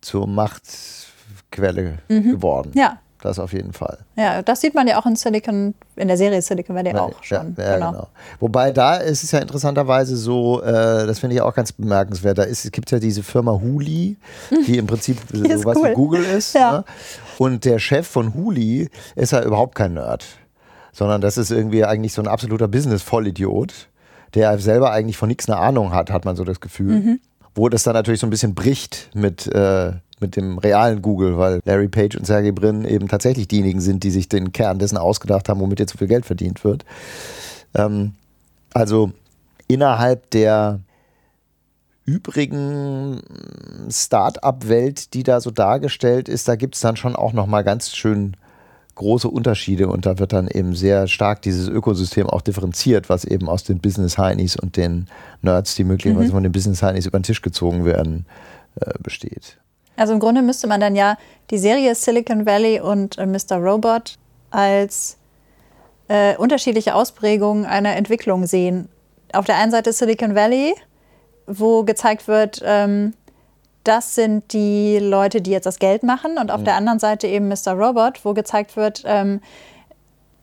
[0.00, 2.32] zur Machtquelle mhm.
[2.32, 2.72] geworden.
[2.74, 2.98] Ja.
[3.22, 3.98] Das auf jeden Fall.
[4.16, 7.54] Ja, das sieht man ja auch in Silicon, in der Serie Silicon Valley auch schon.
[7.58, 7.90] Ja, ja genau.
[7.92, 8.08] genau.
[8.38, 12.38] Wobei da ist es ja interessanterweise so, äh, das finde ich auch ganz bemerkenswert.
[12.38, 14.16] Da ist, es gibt ja diese Firma Huli,
[14.66, 15.90] die im Prinzip sowas cool.
[15.90, 16.54] wie Google ist.
[16.54, 16.72] Ja.
[16.72, 16.84] Ne?
[17.38, 20.24] Und der Chef von Huli ist ja überhaupt kein Nerd,
[20.92, 23.88] sondern das ist irgendwie eigentlich so ein absoluter Business-Vollidiot,
[24.34, 27.00] der selber eigentlich von nichts eine Ahnung hat, hat man so das Gefühl.
[27.00, 27.20] Mhm.
[27.54, 31.60] Wo das dann natürlich so ein bisschen bricht mit äh, mit dem realen Google, weil
[31.64, 35.48] Larry Page und Sergey Brin eben tatsächlich diejenigen sind, die sich den Kern dessen ausgedacht
[35.48, 36.84] haben, womit jetzt so viel Geld verdient wird.
[37.74, 38.12] Ähm,
[38.72, 39.12] also
[39.68, 40.80] innerhalb der
[42.04, 43.20] übrigen
[43.88, 48.36] Start-up-Welt, die da so dargestellt ist, da gibt es dann schon auch nochmal ganz schön
[48.96, 53.48] große Unterschiede und da wird dann eben sehr stark dieses Ökosystem auch differenziert, was eben
[53.48, 55.06] aus den Business Heinis und den
[55.40, 56.32] Nerds, die möglicherweise mhm.
[56.32, 58.26] von den Business Heinis über den Tisch gezogen werden,
[58.74, 59.58] äh, besteht.
[59.96, 61.16] Also im Grunde müsste man dann ja
[61.50, 63.56] die Serie Silicon Valley und äh, Mr.
[63.56, 64.16] Robot
[64.50, 65.18] als
[66.08, 68.88] äh, unterschiedliche Ausprägungen einer Entwicklung sehen.
[69.32, 70.74] Auf der einen Seite Silicon Valley,
[71.46, 73.14] wo gezeigt wird, ähm,
[73.84, 76.38] das sind die Leute, die jetzt das Geld machen.
[76.38, 76.64] Und auf mhm.
[76.64, 77.72] der anderen Seite eben Mr.
[77.72, 79.40] Robot, wo gezeigt wird, ähm,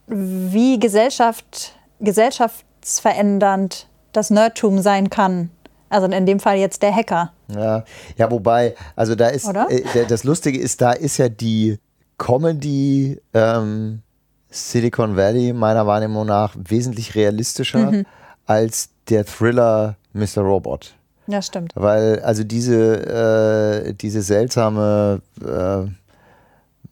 [0.07, 5.51] wie Gesellschaft, gesellschaftsverändernd das Nerdtum sein kann.
[5.89, 7.31] Also in dem Fall jetzt der Hacker.
[7.47, 7.83] Ja,
[8.17, 11.79] ja wobei, also da ist, äh, das Lustige ist, da ist ja die
[12.17, 14.01] Comedy ähm,
[14.49, 18.05] Silicon Valley meiner Wahrnehmung nach wesentlich realistischer mhm.
[18.45, 20.41] als der Thriller Mr.
[20.41, 20.95] Robot.
[21.27, 21.73] Ja, stimmt.
[21.75, 25.89] Weil, also diese, äh, diese seltsame äh,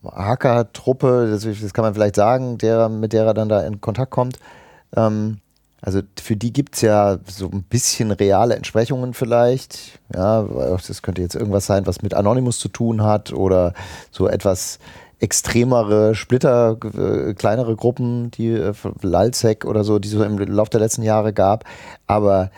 [0.04, 4.12] Hacker-Truppe, das, das, kann man vielleicht sagen, der, mit der er dann da in Kontakt
[4.12, 4.38] kommt,
[4.96, 5.40] ähm,
[5.86, 10.00] also für die gibt es ja so ein bisschen reale Entsprechungen vielleicht.
[10.14, 13.76] Ja, das könnte jetzt irgendwas sein, was mit Anonymous zu tun hat oder
[14.10, 14.80] so etwas
[15.20, 18.74] extremere Splitter, äh, kleinere Gruppen, die äh,
[19.04, 21.66] Lalsec oder so, die so im Laufe der letzten Jahre gab.
[22.08, 22.50] Aber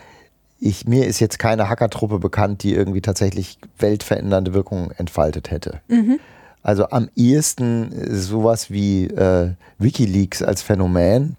[0.58, 5.82] ich, mir ist jetzt keine Hackertruppe bekannt, die irgendwie tatsächlich weltverändernde Wirkungen entfaltet hätte.
[5.88, 6.18] Mhm.
[6.62, 11.36] Also am ehesten sowas wie äh, Wikileaks als Phänomen,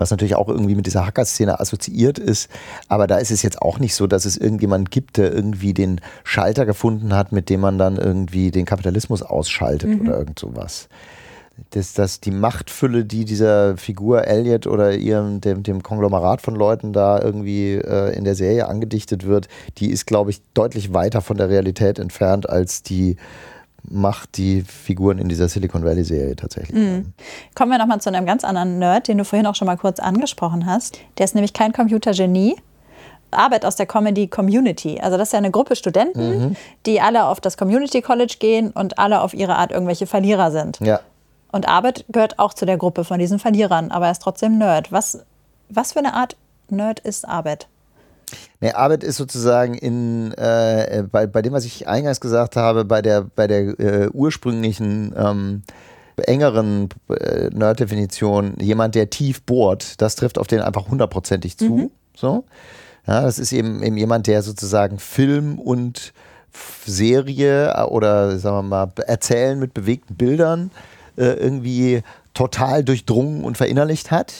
[0.00, 2.50] was natürlich auch irgendwie mit dieser Hacker-Szene assoziiert ist.
[2.88, 6.00] Aber da ist es jetzt auch nicht so, dass es irgendjemanden gibt, der irgendwie den
[6.24, 10.00] Schalter gefunden hat, mit dem man dann irgendwie den Kapitalismus ausschaltet mhm.
[10.00, 10.88] oder irgend sowas.
[11.70, 16.94] Das, das, die Machtfülle, die dieser Figur Elliot oder ihrem, dem, dem Konglomerat von Leuten
[16.94, 21.36] da irgendwie äh, in der Serie angedichtet wird, die ist, glaube ich, deutlich weiter von
[21.36, 23.16] der Realität entfernt als die
[23.88, 26.76] macht die Figuren in dieser Silicon Valley Serie tatsächlich.
[26.76, 27.12] Mhm.
[27.54, 30.00] Kommen wir nochmal zu einem ganz anderen Nerd, den du vorhin auch schon mal kurz
[30.00, 30.98] angesprochen hast.
[31.18, 32.56] Der ist nämlich kein Computergenie.
[33.32, 34.98] Arbeit aus der Comedy Community.
[35.00, 36.56] Also das ist ja eine Gruppe Studenten, mhm.
[36.86, 40.80] die alle auf das Community College gehen und alle auf ihre Art irgendwelche Verlierer sind.
[40.80, 41.00] Ja.
[41.52, 44.92] Und Arbeit gehört auch zu der Gruppe von diesen Verlierern, aber er ist trotzdem Nerd.
[44.92, 45.20] Was,
[45.68, 46.36] was für eine Art
[46.68, 47.68] Nerd ist Arbeit?
[48.60, 53.02] Nee, Arbeit ist sozusagen in, äh, bei, bei dem, was ich eingangs gesagt habe, bei
[53.02, 55.62] der, bei der äh, ursprünglichen ähm,
[56.26, 61.64] engeren äh, Nerd-Definition, jemand, der tief bohrt, das trifft auf den einfach hundertprozentig zu.
[61.64, 61.90] Mhm.
[62.14, 62.44] So.
[63.06, 66.12] Ja, das ist eben, eben jemand, der sozusagen Film und
[66.84, 70.70] Serie äh, oder sagen wir mal Erzählen mit bewegten Bildern
[71.16, 72.02] äh, irgendwie
[72.34, 74.32] total durchdrungen und verinnerlicht hat.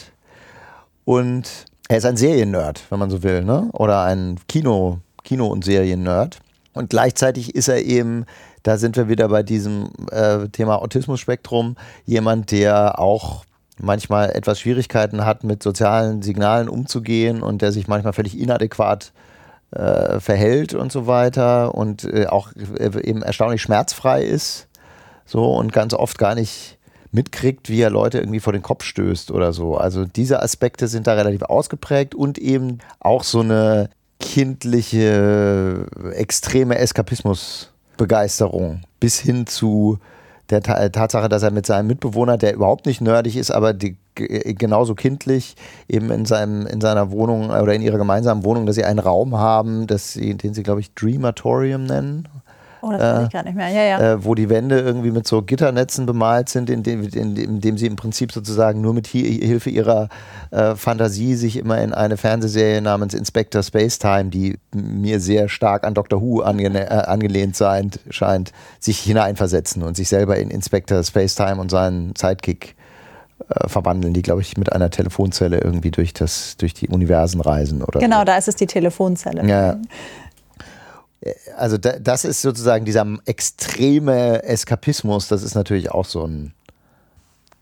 [1.05, 3.69] Und er ist ein Seriennerd, wenn man so will, ne?
[3.73, 6.39] Oder ein Kino, Kino- und Seriennerd.
[6.73, 8.27] Und gleichzeitig ist er eben,
[8.63, 11.75] da sind wir wieder bei diesem äh, Thema Autismus-Spektrum,
[12.07, 13.45] jemand, der auch
[13.77, 19.13] manchmal etwas Schwierigkeiten hat, mit sozialen Signalen umzugehen und der sich manchmal völlig inadäquat
[19.73, 24.69] äh, verhält und so weiter und äh, auch äh, eben erstaunlich schmerzfrei ist.
[25.27, 26.79] So und ganz oft gar nicht
[27.13, 29.77] mitkriegt, wie er Leute irgendwie vor den Kopf stößt oder so.
[29.77, 33.91] Also diese Aspekte sind da relativ ausgeprägt und eben auch so eine
[34.21, 39.99] kindliche, extreme Eskapismusbegeisterung bis hin zu
[40.51, 44.97] der Tatsache, dass er mit seinem Mitbewohner, der überhaupt nicht nerdig ist, aber die, genauso
[44.97, 45.55] kindlich,
[45.89, 49.37] eben in, seinem, in seiner Wohnung oder in ihrer gemeinsamen Wohnung, dass sie einen Raum
[49.37, 52.29] haben, dass sie, den sie, glaube ich, Dreamatorium nennen
[52.83, 53.69] Oh, das weiß ich gar nicht mehr.
[53.69, 54.13] Ja, ja.
[54.13, 57.77] Äh, wo die Wände irgendwie mit so Gitternetzen bemalt sind, in dem, in, in dem
[57.77, 60.09] sie im Prinzip sozusagen nur mit Hilfe ihrer
[60.51, 65.95] äh, Fantasie sich immer in eine Fernsehserie namens Inspector Spacetime, die mir sehr stark an
[65.95, 71.61] Doctor Who ange äh, angelehnt sein, scheint, sich hineinversetzen und sich selber in Inspector Spacetime
[71.61, 72.77] und seinen Sidekick
[73.49, 77.83] äh, verwandeln, die, glaube ich, mit einer Telefonzelle irgendwie durch, das, durch die Universen reisen.
[77.83, 78.25] Oder genau, so.
[78.25, 79.47] da ist es die Telefonzelle.
[79.47, 79.79] Ja
[81.57, 86.53] also da, das ist sozusagen dieser extreme Eskapismus, das ist natürlich auch so ein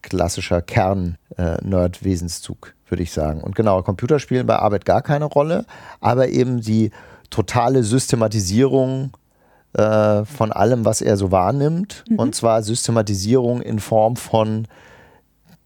[0.02, 3.40] klassischer Kern-Nerd-Wesenszug, würde ich sagen.
[3.40, 5.64] Und genau, Computer spielen bei Arbeit gar keine Rolle,
[6.00, 6.92] aber eben die
[7.30, 9.10] totale Systematisierung
[9.74, 12.04] äh, von allem, was er so wahrnimmt.
[12.08, 12.18] Mhm.
[12.18, 14.66] Und zwar Systematisierung in Form von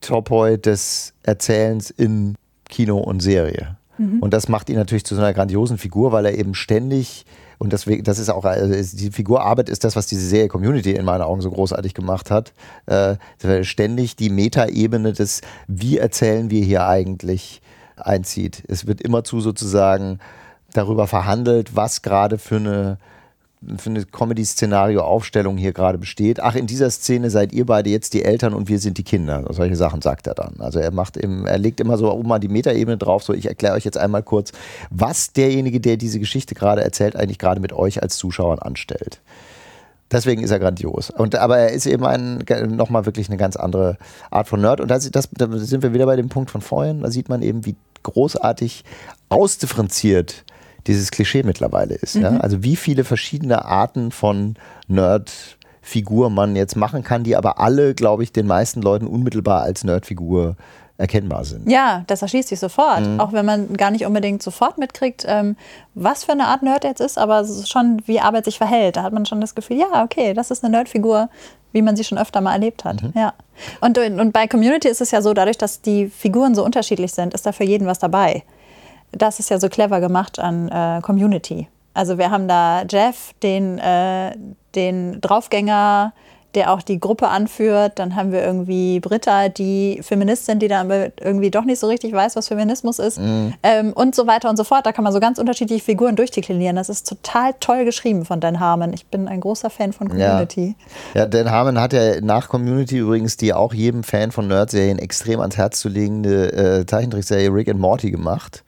[0.00, 2.36] Topoi des Erzählens in
[2.68, 3.76] Kino und Serie.
[3.98, 4.20] Mhm.
[4.20, 7.26] Und das macht ihn natürlich zu so einer grandiosen Figur, weil er eben ständig
[7.58, 11.04] und deswegen, das ist auch, also die Figurarbeit ist das, was diese Serie Community in
[11.04, 12.52] meinen Augen so großartig gemacht hat.
[12.86, 13.16] Äh,
[13.62, 17.62] ständig die Metaebene des, wie erzählen wir hier eigentlich
[17.96, 18.62] einzieht.
[18.68, 20.18] Es wird immerzu sozusagen
[20.72, 22.98] darüber verhandelt, was gerade für eine
[23.78, 26.40] für eine Comedy-Szenario-Aufstellung hier gerade besteht.
[26.40, 29.44] Ach, in dieser Szene seid ihr beide jetzt die Eltern und wir sind die Kinder.
[29.50, 30.54] Solche Sachen sagt er dann.
[30.58, 33.22] Also er macht im, er legt immer so oben mal die Metaebene drauf.
[33.22, 34.52] So, ich erkläre euch jetzt einmal kurz,
[34.90, 39.20] was derjenige, der diese Geschichte gerade erzählt, eigentlich gerade mit euch als Zuschauern anstellt.
[40.10, 41.10] Deswegen ist er grandios.
[41.10, 43.96] Und, aber er ist eben ein, nochmal wirklich eine ganz andere
[44.30, 44.80] Art von Nerd.
[44.80, 47.00] Und das, das, da sind wir wieder bei dem Punkt von vorhin.
[47.00, 48.84] Da sieht man eben, wie großartig
[49.30, 50.44] ausdifferenziert
[50.86, 52.16] dieses Klischee mittlerweile ist.
[52.16, 52.22] Mhm.
[52.22, 52.36] Ja?
[52.38, 54.56] Also wie viele verschiedene Arten von
[54.88, 59.84] Nerd-Figur man jetzt machen kann, die aber alle, glaube ich, den meisten Leuten unmittelbar als
[59.84, 60.56] Nerd-Figur
[60.98, 61.68] erkennbar sind.
[61.70, 63.00] Ja, das erschließt sich sofort.
[63.00, 63.18] Mhm.
[63.18, 65.56] Auch wenn man gar nicht unbedingt sofort mitkriegt, ähm,
[65.94, 68.96] was für eine Art Nerd jetzt ist, aber schon wie Arbeit sich verhält.
[68.96, 71.28] Da hat man schon das Gefühl, ja, okay, das ist eine Nerdfigur,
[71.72, 73.02] wie man sie schon öfter mal erlebt hat.
[73.02, 73.12] Mhm.
[73.16, 73.32] Ja.
[73.80, 77.34] Und, und bei Community ist es ja so, dadurch, dass die Figuren so unterschiedlich sind,
[77.34, 78.44] ist da für jeden was dabei
[79.12, 81.68] das ist ja so clever gemacht an äh, Community.
[81.94, 84.32] Also wir haben da Jeff, den, äh,
[84.74, 86.12] den Draufgänger,
[86.54, 87.98] der auch die Gruppe anführt.
[87.98, 90.90] Dann haben wir irgendwie Britta, die Feministin, die dann
[91.20, 93.18] irgendwie doch nicht so richtig weiß, was Feminismus ist.
[93.18, 93.54] Mhm.
[93.62, 94.84] Ähm, und so weiter und so fort.
[94.84, 96.76] Da kann man so ganz unterschiedliche Figuren durchdeklinieren.
[96.76, 98.92] Das ist total toll geschrieben von Dan Harmon.
[98.92, 100.74] Ich bin ein großer Fan von Community.
[101.14, 104.98] Ja, ja Dan Harmon hat ja nach Community übrigens die auch jedem Fan von Nerd-Serien
[104.98, 108.62] extrem ans Herz zu legende äh, Zeichentrickserie Rick and Morty gemacht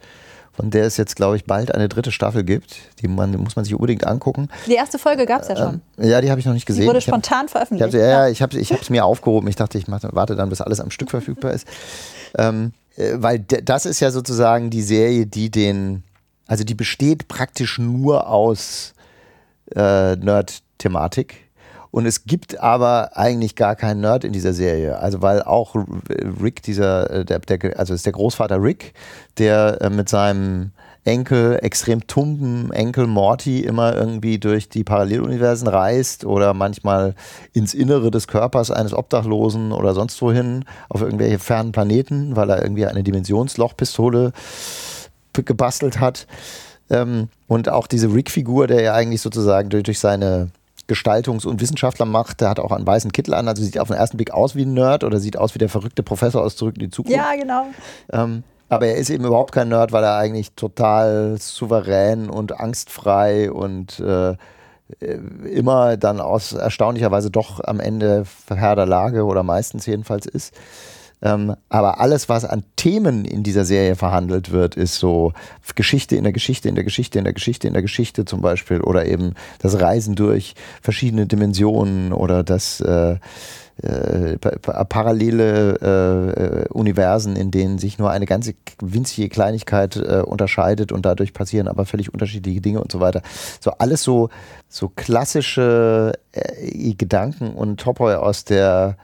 [0.57, 2.77] von der es jetzt, glaube ich, bald eine dritte Staffel gibt.
[3.01, 4.49] Die man, muss man sich unbedingt angucken.
[4.67, 5.81] Die erste Folge gab es ja schon.
[5.99, 6.83] Ähm, ja, die habe ich noch nicht gesehen.
[6.83, 7.95] Die wurde spontan hab, veröffentlicht.
[7.95, 9.49] Ich hab, ja, ja, ich habe es mir aufgehoben.
[9.49, 11.67] Ich dachte, ich warte dann, bis alles am Stück verfügbar ist.
[12.39, 16.05] Ähm, äh, weil das ist ja sozusagen die Serie, die den,
[16.47, 18.95] also die besteht praktisch nur aus
[19.75, 21.44] äh, Nerd-Thematik
[21.95, 24.99] und es gibt aber eigentlich gar keinen Nerd in dieser Serie.
[24.99, 25.77] Also weil auch
[26.43, 28.95] Rick, dieser, äh, der, der, also ist der Großvater Rick,
[29.39, 30.73] der äh, mit seinem
[31.05, 37.15] Enkel, extrem tumben Enkel Morty immer irgendwie durch die Paralleluniversen reist oder manchmal
[37.53, 42.61] ins Innere des Körpers eines Obdachlosen oder sonst wohin auf irgendwelche fernen Planeten, weil er
[42.61, 44.33] irgendwie eine Dimensionslochpistole
[45.33, 46.27] gebastelt hat.
[46.91, 50.51] Ähm, und auch diese Rick-Figur, der ja eigentlich sozusagen durch seine
[50.89, 52.41] Gestaltungs- und Wissenschaftler macht.
[52.41, 54.65] Der hat auch einen weißen Kittel an, also sieht auf den ersten Blick aus wie
[54.65, 57.17] ein Nerd oder sieht aus wie der verrückte Professor aus Zurück in die Zukunft.
[57.17, 57.67] Ja, genau.
[58.13, 63.51] Ähm, aber er ist eben überhaupt kein Nerd, weil er eigentlich total souverän und angstfrei
[63.51, 64.37] und äh,
[65.47, 70.55] immer dann aus erstaunlicherweise doch am Ende Herr der Lage oder meistens jedenfalls ist.
[71.23, 75.33] Ähm, aber alles, was an Themen in dieser Serie verhandelt wird, ist so
[75.75, 78.81] Geschichte in der Geschichte, in der Geschichte, in der Geschichte, in der Geschichte zum Beispiel
[78.81, 83.17] oder eben das Reisen durch verschiedene Dimensionen oder das äh,
[83.83, 91.05] äh, parallele äh, Universen, in denen sich nur eine ganze winzige Kleinigkeit äh, unterscheidet und
[91.05, 93.23] dadurch passieren aber völlig unterschiedliche Dinge und so weiter.
[93.61, 94.29] So alles so,
[94.69, 98.97] so klassische äh, Gedanken und Topoi aus der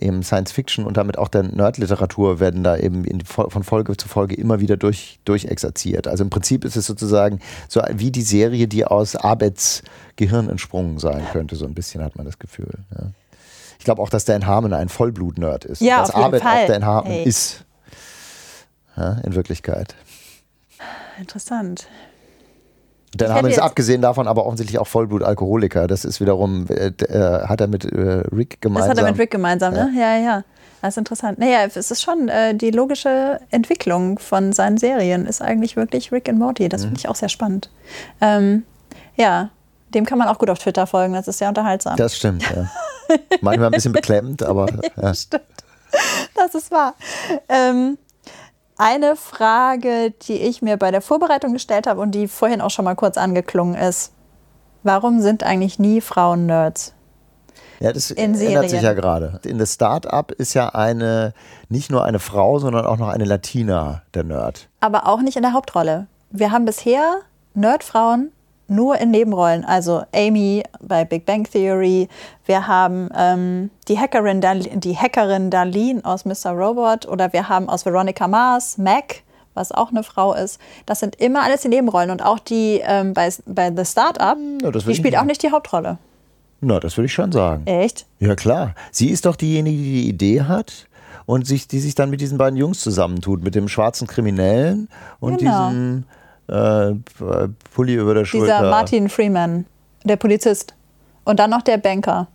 [0.00, 4.08] eben Science Fiction und damit auch der Nerdliteratur werden da eben in, von Folge zu
[4.08, 6.06] Folge immer wieder durch, durchexerziert.
[6.06, 9.82] Also im Prinzip ist es sozusagen so wie die Serie, die aus Abeds
[10.16, 12.70] Gehirn entsprungen sein könnte, so ein bisschen hat man das Gefühl.
[12.96, 13.10] Ja.
[13.78, 15.80] Ich glaube auch, dass Dan Harmon ein Vollblut-Nerd ist.
[15.80, 16.64] Ja, dass auf jeden Abed Fall.
[16.64, 17.24] auch Dan Harmon hey.
[17.24, 17.64] ist.
[18.96, 19.94] Ja, in Wirklichkeit.
[21.18, 21.88] Interessant.
[23.14, 25.86] Dann haben wir es abgesehen davon aber offensichtlich auch Vollblut-Alkoholiker.
[25.88, 28.90] Das ist wiederum, äh, äh, hat er mit äh, Rick gemeinsam.
[28.90, 29.90] Das hat er mit Rick gemeinsam, ne?
[29.96, 30.22] Ja, ja.
[30.22, 30.44] ja.
[30.80, 31.38] Das ist interessant.
[31.38, 36.28] Naja, es ist schon äh, die logische Entwicklung von seinen Serien, ist eigentlich wirklich Rick
[36.28, 36.68] and Morty.
[36.68, 36.86] Das mhm.
[36.86, 37.70] finde ich auch sehr spannend.
[38.20, 38.62] Ähm,
[39.16, 39.50] ja,
[39.92, 41.96] dem kann man auch gut auf Twitter folgen, das ist sehr unterhaltsam.
[41.96, 42.70] Das stimmt, ja.
[43.40, 44.68] Manchmal ein bisschen beklemmend, aber.
[44.96, 45.12] Ja.
[45.12, 45.44] stimmt.
[46.34, 46.94] Das ist wahr.
[47.48, 47.98] Ähm,
[48.80, 52.86] eine Frage, die ich mir bei der Vorbereitung gestellt habe und die vorhin auch schon
[52.86, 54.12] mal kurz angeklungen ist.
[54.82, 56.94] Warum sind eigentlich nie Frauen Nerds?
[57.80, 59.38] Ja, das ändert sich ja gerade.
[59.44, 61.34] In das Start-up ist ja eine,
[61.68, 64.68] nicht nur eine Frau, sondern auch noch eine Latina, der Nerd.
[64.80, 66.06] Aber auch nicht in der Hauptrolle.
[66.30, 67.20] Wir haben bisher
[67.54, 68.32] Nerdfrauen
[68.70, 69.64] nur in Nebenrollen.
[69.64, 72.08] Also Amy bei Big Bang Theory.
[72.46, 76.52] Wir haben ähm, die, Hackerin die Hackerin Darlene aus Mr.
[76.52, 77.06] Robot.
[77.06, 79.22] Oder wir haben aus Veronica Mars Mac,
[79.54, 80.60] was auch eine Frau ist.
[80.86, 82.10] Das sind immer alles die Nebenrollen.
[82.10, 85.98] Und auch die ähm, bei, bei The Startup, ja, die spielt auch nicht die Hauptrolle.
[86.60, 87.66] Na, das würde ich schon sagen.
[87.66, 88.06] Echt?
[88.18, 88.74] Ja, klar.
[88.90, 90.86] Sie ist doch diejenige, die die Idee hat
[91.26, 93.42] und sich, die sich dann mit diesen beiden Jungs zusammentut.
[93.42, 94.88] Mit dem schwarzen Kriminellen
[95.20, 95.68] und genau.
[95.68, 96.04] diesem
[96.50, 96.94] äh,
[97.74, 98.58] Pulli über der Schulter.
[98.58, 99.66] Dieser Martin Freeman,
[100.04, 100.74] der Polizist.
[101.24, 102.28] Und dann noch der Banker.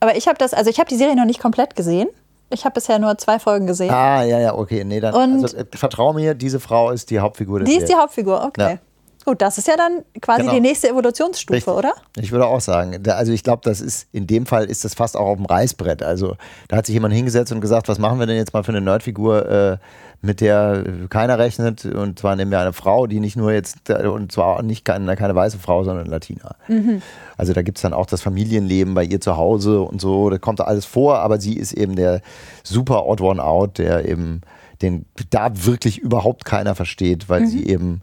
[0.00, 2.08] Aber ich habe das, also ich habe die Serie noch nicht komplett gesehen.
[2.50, 3.90] Ich habe bisher nur zwei Folgen gesehen.
[3.90, 4.84] Ah, ja, ja, okay.
[4.84, 7.94] Nee, dann, Und also, äh, vertrau mir, diese Frau ist die Hauptfigur Die ist die
[7.94, 8.72] Hauptfigur, okay.
[8.74, 8.78] Ja.
[9.26, 10.54] Gut, das ist ja dann quasi genau.
[10.54, 11.74] die nächste Evolutionsstufe, Richtig.
[11.74, 11.94] oder?
[12.16, 12.96] Ich würde auch sagen.
[13.08, 16.04] Also ich glaube, das ist in dem Fall ist das fast auch auf dem Reißbrett.
[16.04, 16.36] Also
[16.68, 18.80] da hat sich jemand hingesetzt und gesagt, was machen wir denn jetzt mal für eine
[18.80, 19.78] Nerdfigur, äh,
[20.22, 21.84] mit der keiner rechnet.
[21.84, 25.34] Und zwar nehmen wir eine Frau, die nicht nur jetzt, und zwar nicht keine, keine
[25.34, 26.54] weiße Frau, sondern Latina.
[26.68, 27.02] Mhm.
[27.36, 30.30] Also da gibt es dann auch das Familienleben bei ihr zu Hause und so.
[30.30, 32.20] Da kommt alles vor, aber sie ist eben der
[32.62, 34.42] super Odd One Out, der eben
[34.82, 37.46] den da wirklich überhaupt keiner versteht, weil mhm.
[37.48, 38.02] sie eben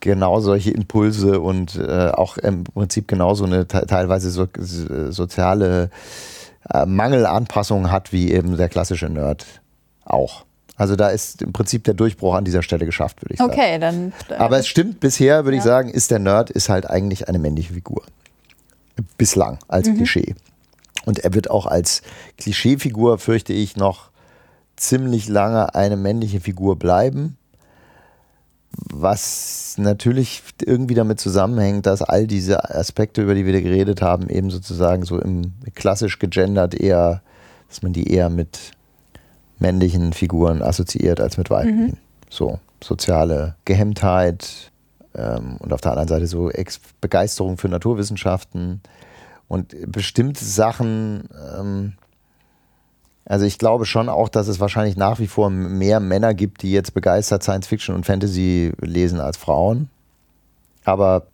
[0.00, 4.46] genau solche Impulse und äh, auch im Prinzip genauso eine teilweise so,
[5.10, 5.90] soziale
[6.72, 9.46] äh, Mangelanpassung hat wie eben der klassische Nerd
[10.04, 10.44] auch.
[10.76, 13.52] Also da ist im Prinzip der Durchbruch an dieser Stelle geschafft, würde ich sagen.
[13.52, 14.12] Okay, dann.
[14.38, 15.62] Aber es stimmt bisher, würde ja.
[15.62, 18.02] ich sagen, ist der Nerd ist halt eigentlich eine männliche Figur.
[19.16, 19.96] Bislang als mhm.
[19.96, 20.34] Klischee.
[21.04, 22.02] Und er wird auch als
[22.38, 24.10] Klischeefigur, fürchte ich, noch
[24.76, 27.36] ziemlich lange eine männliche Figur bleiben
[28.92, 34.28] was natürlich irgendwie damit zusammenhängt, dass all diese Aspekte, über die wir da geredet haben,
[34.28, 37.22] eben sozusagen so im klassisch gegendert eher,
[37.68, 38.72] dass man die eher mit
[39.58, 41.86] männlichen Figuren assoziiert als mit weiblichen.
[41.86, 41.96] Mhm.
[42.28, 44.70] So soziale Gehemmtheit
[45.14, 48.80] ähm, und auf der anderen Seite so Ex Begeisterung für Naturwissenschaften
[49.48, 51.28] und bestimmte Sachen.
[51.58, 51.94] Ähm,
[53.26, 56.72] also ich glaube schon auch, dass es wahrscheinlich nach wie vor mehr Männer gibt, die
[56.72, 59.88] jetzt begeistert Science Fiction und Fantasy lesen als Frauen.
[60.84, 61.26] Aber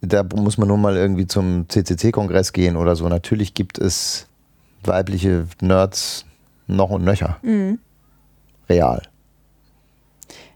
[0.00, 3.08] da muss man nur mal irgendwie zum CCC-Kongress gehen oder so.
[3.08, 4.26] Natürlich gibt es
[4.82, 6.24] weibliche Nerds
[6.66, 7.38] noch und nöcher.
[7.42, 7.78] Mhm.
[8.68, 9.02] Real.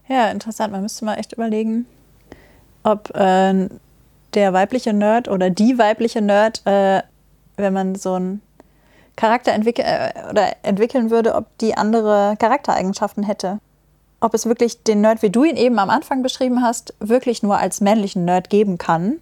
[0.09, 0.73] Ja, interessant.
[0.73, 1.87] Man müsste mal echt überlegen,
[2.83, 3.69] ob äh,
[4.35, 7.03] der weibliche Nerd oder die weibliche Nerd, äh,
[7.57, 8.43] wenn man so einen
[9.17, 13.59] Charakter entwickel äh, oder entwickeln würde, ob die andere Charaktereigenschaften hätte.
[14.21, 17.59] Ob es wirklich den Nerd, wie du ihn eben am Anfang beschrieben hast, wirklich nur
[17.59, 19.19] als männlichen Nerd geben kann,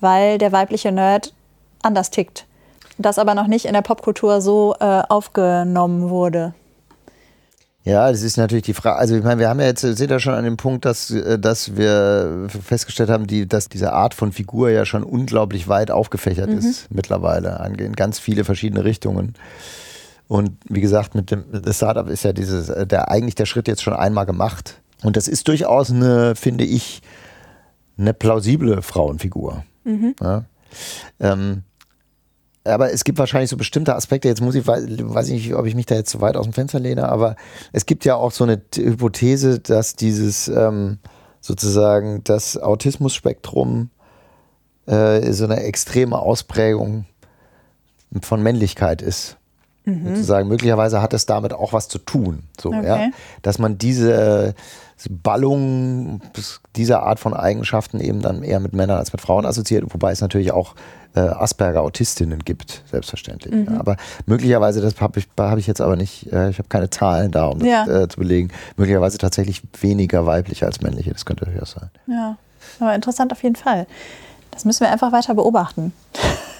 [0.00, 1.34] weil der weibliche Nerd
[1.82, 2.46] anders tickt.
[2.98, 6.54] Das aber noch nicht in der Popkultur so äh, aufgenommen wurde.
[7.86, 8.96] Ja, das ist natürlich die Frage.
[8.96, 11.38] Also ich meine, wir haben ja jetzt, sind ja schon an dem Punkt, dass, äh,
[11.38, 16.50] dass wir festgestellt haben, die, dass diese Art von Figur ja schon unglaublich weit aufgefächert
[16.50, 16.58] mhm.
[16.58, 19.34] ist mittlerweile, in ganz viele verschiedene Richtungen.
[20.26, 23.84] Und wie gesagt, mit dem Startup ist ja dieses, äh, der eigentlich der Schritt jetzt
[23.84, 24.80] schon einmal gemacht.
[25.04, 27.02] Und das ist durchaus eine, finde ich,
[27.96, 29.64] eine plausible Frauenfigur.
[29.84, 30.16] Mhm.
[30.20, 30.44] Ja?
[31.20, 31.62] Ähm,
[32.66, 35.74] aber es gibt wahrscheinlich so bestimmte Aspekte, jetzt muss ich, weiß ich nicht, ob ich
[35.74, 37.36] mich da jetzt zu weit aus dem Fenster lehne, aber
[37.72, 40.98] es gibt ja auch so eine Hypothese, dass dieses ähm,
[41.40, 43.90] sozusagen das Autismus-Spektrum
[44.86, 47.06] äh, so eine extreme Ausprägung
[48.22, 49.36] von Männlichkeit ist.
[49.86, 50.08] Mhm.
[50.08, 52.42] Sozusagen, möglicherweise hat es damit auch was zu tun.
[52.60, 52.86] So, okay.
[52.86, 53.10] ja?
[53.42, 54.54] Dass man diese
[55.08, 56.20] Ballung
[56.74, 60.20] dieser Art von Eigenschaften eben dann eher mit Männern als mit Frauen assoziiert, wobei es
[60.20, 60.74] natürlich auch
[61.14, 63.54] äh, Asperger-Autistinnen gibt, selbstverständlich.
[63.54, 63.74] Mhm.
[63.74, 66.90] Ja, aber möglicherweise, das habe ich, hab ich jetzt aber nicht, äh, ich habe keine
[66.90, 67.84] Zahlen da, um ja.
[67.86, 71.90] das äh, zu belegen, möglicherweise tatsächlich weniger weibliche als männliche, das könnte durchaus sein.
[72.06, 72.36] Ja,
[72.80, 73.86] aber interessant auf jeden Fall.
[74.50, 75.92] Das müssen wir einfach weiter beobachten.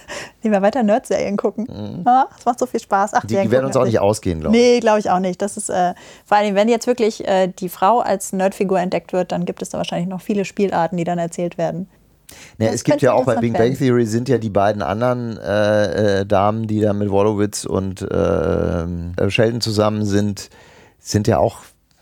[0.42, 1.66] Lieber weiter Nerd-Serien gucken.
[1.68, 2.06] Mhm.
[2.06, 3.14] Ah, das macht so viel Spaß.
[3.14, 4.62] Ach, die, die werden uns auch nicht ausgehen, glaube ich.
[4.62, 5.40] Nee, glaube ich auch nicht.
[5.42, 5.94] Das ist, äh,
[6.24, 9.70] vor allem, wenn jetzt wirklich äh, die Frau als Nerdfigur entdeckt wird, dann gibt es
[9.70, 11.88] da wahrscheinlich noch viele Spielarten, die dann erzählt werden.
[12.58, 16.20] Ja, es gibt ja auch bei Big Bang Theory sind ja die beiden anderen äh,
[16.20, 20.50] äh, Damen, die da mit Wolowitz und äh, äh, Sheldon zusammen sind,
[20.98, 21.58] sind ja auch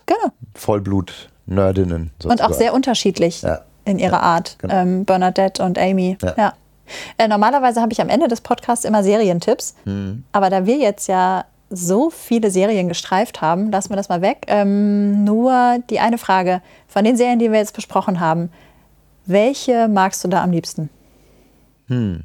[0.07, 0.33] genau.
[0.55, 2.13] Vollblut-Nerdinnen.
[2.25, 3.61] Und auch sehr unterschiedlich ja.
[3.85, 4.57] in ihrer ja, Art.
[4.61, 4.75] Genau.
[4.75, 6.17] Ähm, Bernadette und Amy.
[6.23, 6.35] Ja.
[6.37, 6.53] ja.
[7.19, 9.75] Äh, normalerweise habe ich am Ende des Podcasts immer Serientipps.
[9.85, 10.25] Hm.
[10.33, 14.45] Aber da wir jetzt ja so viele Serien gestreift haben, lassen wir das mal weg.
[14.49, 18.51] Ähm, nur die eine Frage: Von den Serien, die wir jetzt besprochen haben,
[19.27, 20.91] welche magst du da am liebsten?
[21.89, 22.25] Hm.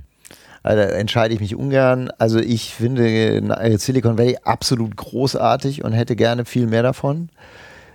[0.62, 2.12] Also entscheide ich mich ungern.
[2.18, 7.30] Also ich finde Silicon Valley absolut großartig und hätte gerne viel mehr davon.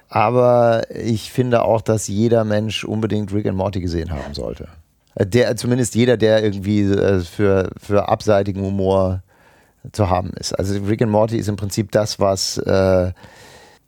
[0.08, 4.68] Aber ich finde auch, dass jeder Mensch unbedingt Rick and Morty gesehen haben sollte.
[5.16, 9.22] Der, zumindest jeder, der irgendwie äh, für, für abseitigen Humor
[9.92, 10.52] zu haben ist.
[10.52, 13.12] Also Rick and Morty ist im Prinzip das, was äh,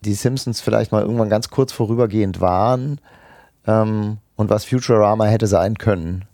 [0.02, 3.00] die Simpsons vielleicht mal irgendwann ganz kurz vorübergehend waren.
[3.66, 6.26] Ähm, und was Futurama hätte sein können.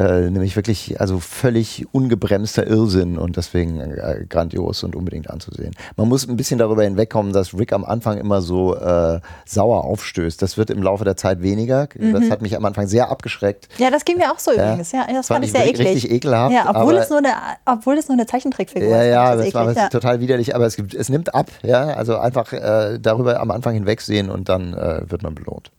[0.00, 5.74] Äh, nämlich wirklich, also völlig ungebremster Irrsinn und deswegen äh, grandios und unbedingt anzusehen.
[5.96, 10.40] Man muss ein bisschen darüber hinwegkommen, dass Rick am Anfang immer so äh, sauer aufstößt.
[10.40, 11.86] Das wird im Laufe der Zeit weniger.
[11.94, 12.14] Mhm.
[12.14, 13.68] Das hat mich am Anfang sehr abgeschreckt.
[13.76, 14.90] Ja, das ging mir auch so übrigens.
[14.92, 15.88] Ja, das fand ich sehr eklig.
[15.88, 16.54] Richtig ekelhaft.
[16.54, 17.34] Ja, obwohl, es nur eine,
[17.66, 18.94] obwohl es nur eine Zeichentrickfigur ist.
[18.94, 19.88] Ja, ja, das, das war ja.
[19.90, 21.50] total widerlich, aber es, gibt, es nimmt ab.
[21.62, 25.72] Ja, also einfach äh, darüber am Anfang hinwegsehen und dann äh, wird man belohnt.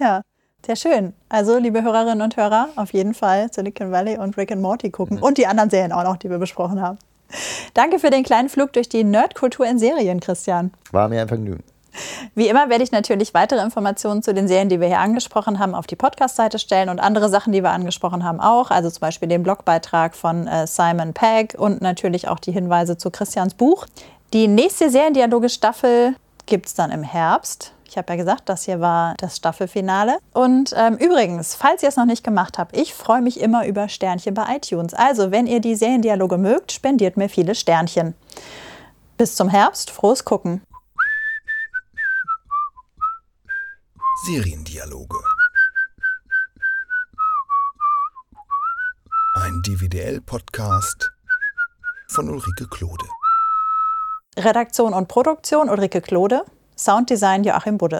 [0.00, 0.22] Ja.
[0.66, 1.12] Sehr schön.
[1.28, 5.18] Also, liebe Hörerinnen und Hörer, auf jeden Fall Silicon Valley und Rick and Morty gucken.
[5.18, 5.22] Mhm.
[5.22, 6.98] Und die anderen Serien auch noch, die wir besprochen haben.
[7.74, 10.72] Danke für den kleinen Flug durch die Nerdkultur in Serien, Christian.
[10.90, 11.62] War mir ein Vergnügen.
[12.34, 15.72] Wie immer werde ich natürlich weitere Informationen zu den Serien, die wir hier angesprochen haben,
[15.76, 18.72] auf die Podcast-Seite stellen und andere Sachen, die wir angesprochen haben, auch.
[18.72, 23.12] Also zum Beispiel den Blogbeitrag von äh, Simon Pegg und natürlich auch die Hinweise zu
[23.12, 23.86] Christians Buch.
[24.32, 27.72] Die nächste Seriendialoge-Staffel gibt es dann im Herbst.
[27.88, 30.18] Ich habe ja gesagt, das hier war das Staffelfinale.
[30.32, 33.88] Und ähm, übrigens, falls ihr es noch nicht gemacht habt, ich freue mich immer über
[33.88, 34.94] Sternchen bei iTunes.
[34.94, 38.14] Also, wenn ihr die Seriendialoge mögt, spendiert mir viele Sternchen.
[39.16, 40.62] Bis zum Herbst, frohes Gucken.
[44.26, 45.18] Seriendialoge.
[49.36, 51.12] Ein DVDL-Podcast
[52.08, 53.06] von Ulrike Klode.
[54.38, 56.44] Redaktion und Produktion Ulrike Klode.
[56.76, 57.94] Sounddesign Joachim Budde.